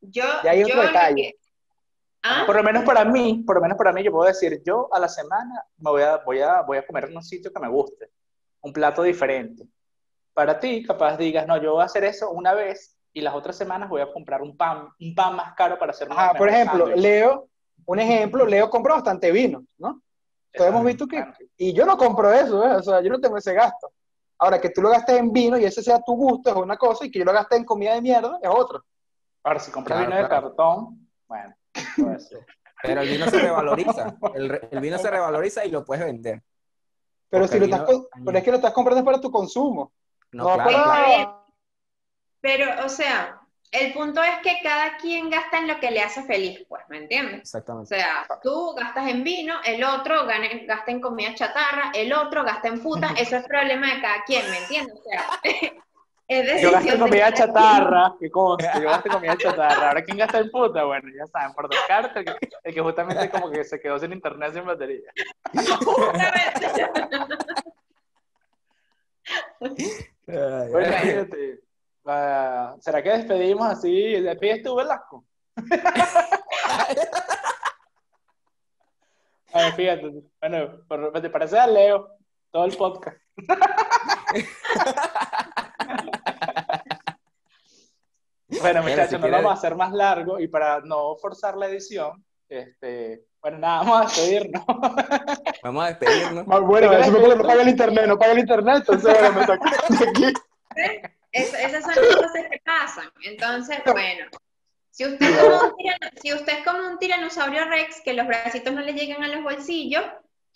[0.01, 1.15] Yo, Y hay yo otro detalle.
[1.31, 1.35] que-
[2.27, 2.43] ¿Ah?
[2.47, 4.99] Por lo menos para mí, por lo menos para mí, yo puedo decir, yo a
[4.99, 7.67] la semana me voy a, voy a, voy a comer en un sitio que me
[7.69, 8.09] guste,
[8.61, 9.63] un plato diferente.
[10.33, 13.55] Para ti, capaz digas, no, yo voy a hacer eso una vez y las otras
[13.55, 16.49] semanas voy a comprar un pan, un pan más caro para hacer Ajá, unos por
[16.49, 16.87] ejemplo.
[16.95, 17.47] Leo,
[17.85, 20.01] un ejemplo, Leo compra bastante vino, ¿no?
[20.53, 21.23] Todos hemos visto que,
[21.57, 22.75] y yo no compro eso, ¿eh?
[22.75, 23.91] o sea, yo no tengo ese gasto.
[24.37, 27.05] Ahora, que tú lo gastes en vino y ese sea tu gusto es una cosa,
[27.05, 28.79] y que yo lo gaste en comida de mierda es otra.
[29.43, 31.55] Ahora, si compras Claro, vino de cartón, bueno.
[32.81, 34.17] Pero el vino se revaloriza.
[34.35, 36.41] El, vino se revaloriza y lo puedes vender.
[37.29, 39.91] Pero, Porque si lo estás, pero es que lo estás comprando para tu consumo.
[40.31, 41.45] No, No, claro, para-.
[42.41, 43.41] Pero, o sea,
[43.79, 46.97] el punto es que cada quien gasta en lo que le hace feliz, pues, ¿me
[46.99, 47.35] entiendes?
[47.35, 47.87] O Exactamente.
[47.95, 52.67] sea, tú gastas en vino, el otro gane- gasta en comida chatarra, el otro gasta
[52.69, 54.95] en puta, eso es problema de cada quien, ¿me entiendes?
[54.97, 55.25] O sea,
[56.27, 59.87] es Yo decisión gasto en comida chatarra, que conste, yo gasto en comida chatarra.
[59.89, 60.83] Ahora, ¿quién gasta en puta?
[60.83, 64.11] Bueno, ya saben, por descarte, el que, el que justamente como que se quedó sin
[64.13, 65.11] internet, sin batería.
[65.53, 66.89] Justamente.
[70.27, 71.27] Ay,
[72.05, 74.21] Ah, ¿será que despedimos así?
[74.21, 75.25] ¿Despides tú, Velasco?
[79.53, 82.09] A ver, fíjate, bueno, por- te parece a Leo,
[82.51, 83.17] todo el podcast.
[88.61, 91.65] Bueno, muchachos, si no lo vamos a hacer más largo y para no forzar la
[91.67, 94.63] edición, este, bueno, nada, vamos a despedirnos.
[95.63, 96.45] Vamos a despedirnos.
[96.45, 99.39] Bueno, ¿Te eso me porque no paga el internet, no paga el internet, entonces bueno,
[99.39, 100.33] me saco de aquí.
[101.35, 103.09] Es- esas son las cosas que pasan.
[103.23, 104.25] Entonces, bueno,
[104.89, 108.25] si usted, es como un tirano- si usted es como un tiranosaurio rex, que los
[108.25, 110.03] bracitos no le llegan a los bolsillos,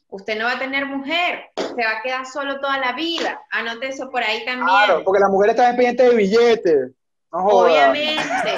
[0.07, 3.41] usted no va a tener mujer, se va a quedar solo toda la vida.
[3.51, 4.67] Anote eso por ahí también.
[4.67, 6.91] Claro, porque las mujeres están pendientes de billetes.
[7.31, 7.39] No.
[7.45, 8.55] Obviamente.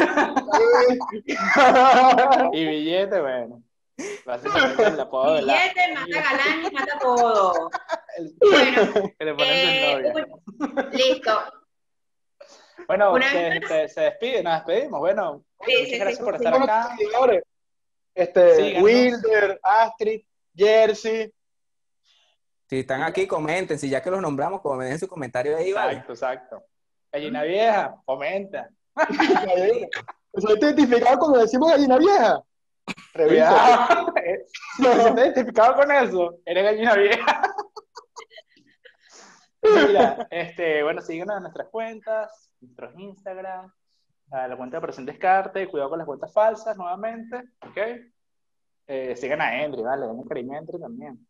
[2.54, 3.64] Y billete, bueno.
[4.26, 7.70] La Billete, mata galán y mata todo.
[8.42, 10.14] Bueno, que le ponen eh,
[10.92, 11.40] listo.
[12.88, 15.00] Bueno, se, despide, nos despedimos.
[15.00, 16.96] Bueno, Sí, muchas sí, gracias sí, por estar acá.
[18.14, 18.82] Este.
[18.82, 20.22] Wilder, Astrid,
[20.56, 21.32] Jersey.
[22.68, 23.78] Si están aquí, comenten.
[23.78, 25.94] Si ya que los nombramos, como me dejen su comentario ahí, vale.
[25.94, 26.66] Exacto, exacto.
[27.12, 28.70] Gallina vieja, comenta.
[30.34, 32.44] ¿Se ha identificado cuando decimos gallina vieja?
[33.14, 34.06] Revisa.
[34.78, 37.42] Si sientes identificado con eso, eres gallina vieja.
[39.62, 43.72] Mira, este, bueno, síguenos en nuestras cuentas, nuestros Instagram,
[44.32, 47.38] a la cuenta de Operación Descarte, cuidado con las cuentas falsas nuevamente,
[47.68, 47.78] ¿ok?
[48.88, 50.08] Eh, sigan a Endry, ¿vale?
[50.08, 51.28] Denle cariño a Endry también.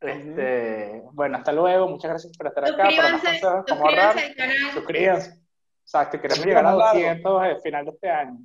[0.00, 2.76] Este, Bueno, hasta luego, muchas gracias por estar acá.
[2.76, 4.12] Para Suscríbanse, consejos, cómo ahorrar.
[4.12, 4.72] suscríbanse al canal.
[4.74, 5.42] Suscríbanse.
[5.82, 8.38] Exacto, queremos llegar a los 200 al final de este año.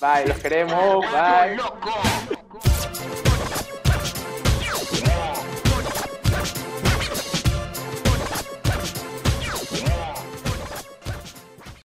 [0.00, 1.04] Bye, los queremos.
[1.12, 2.71] Bye.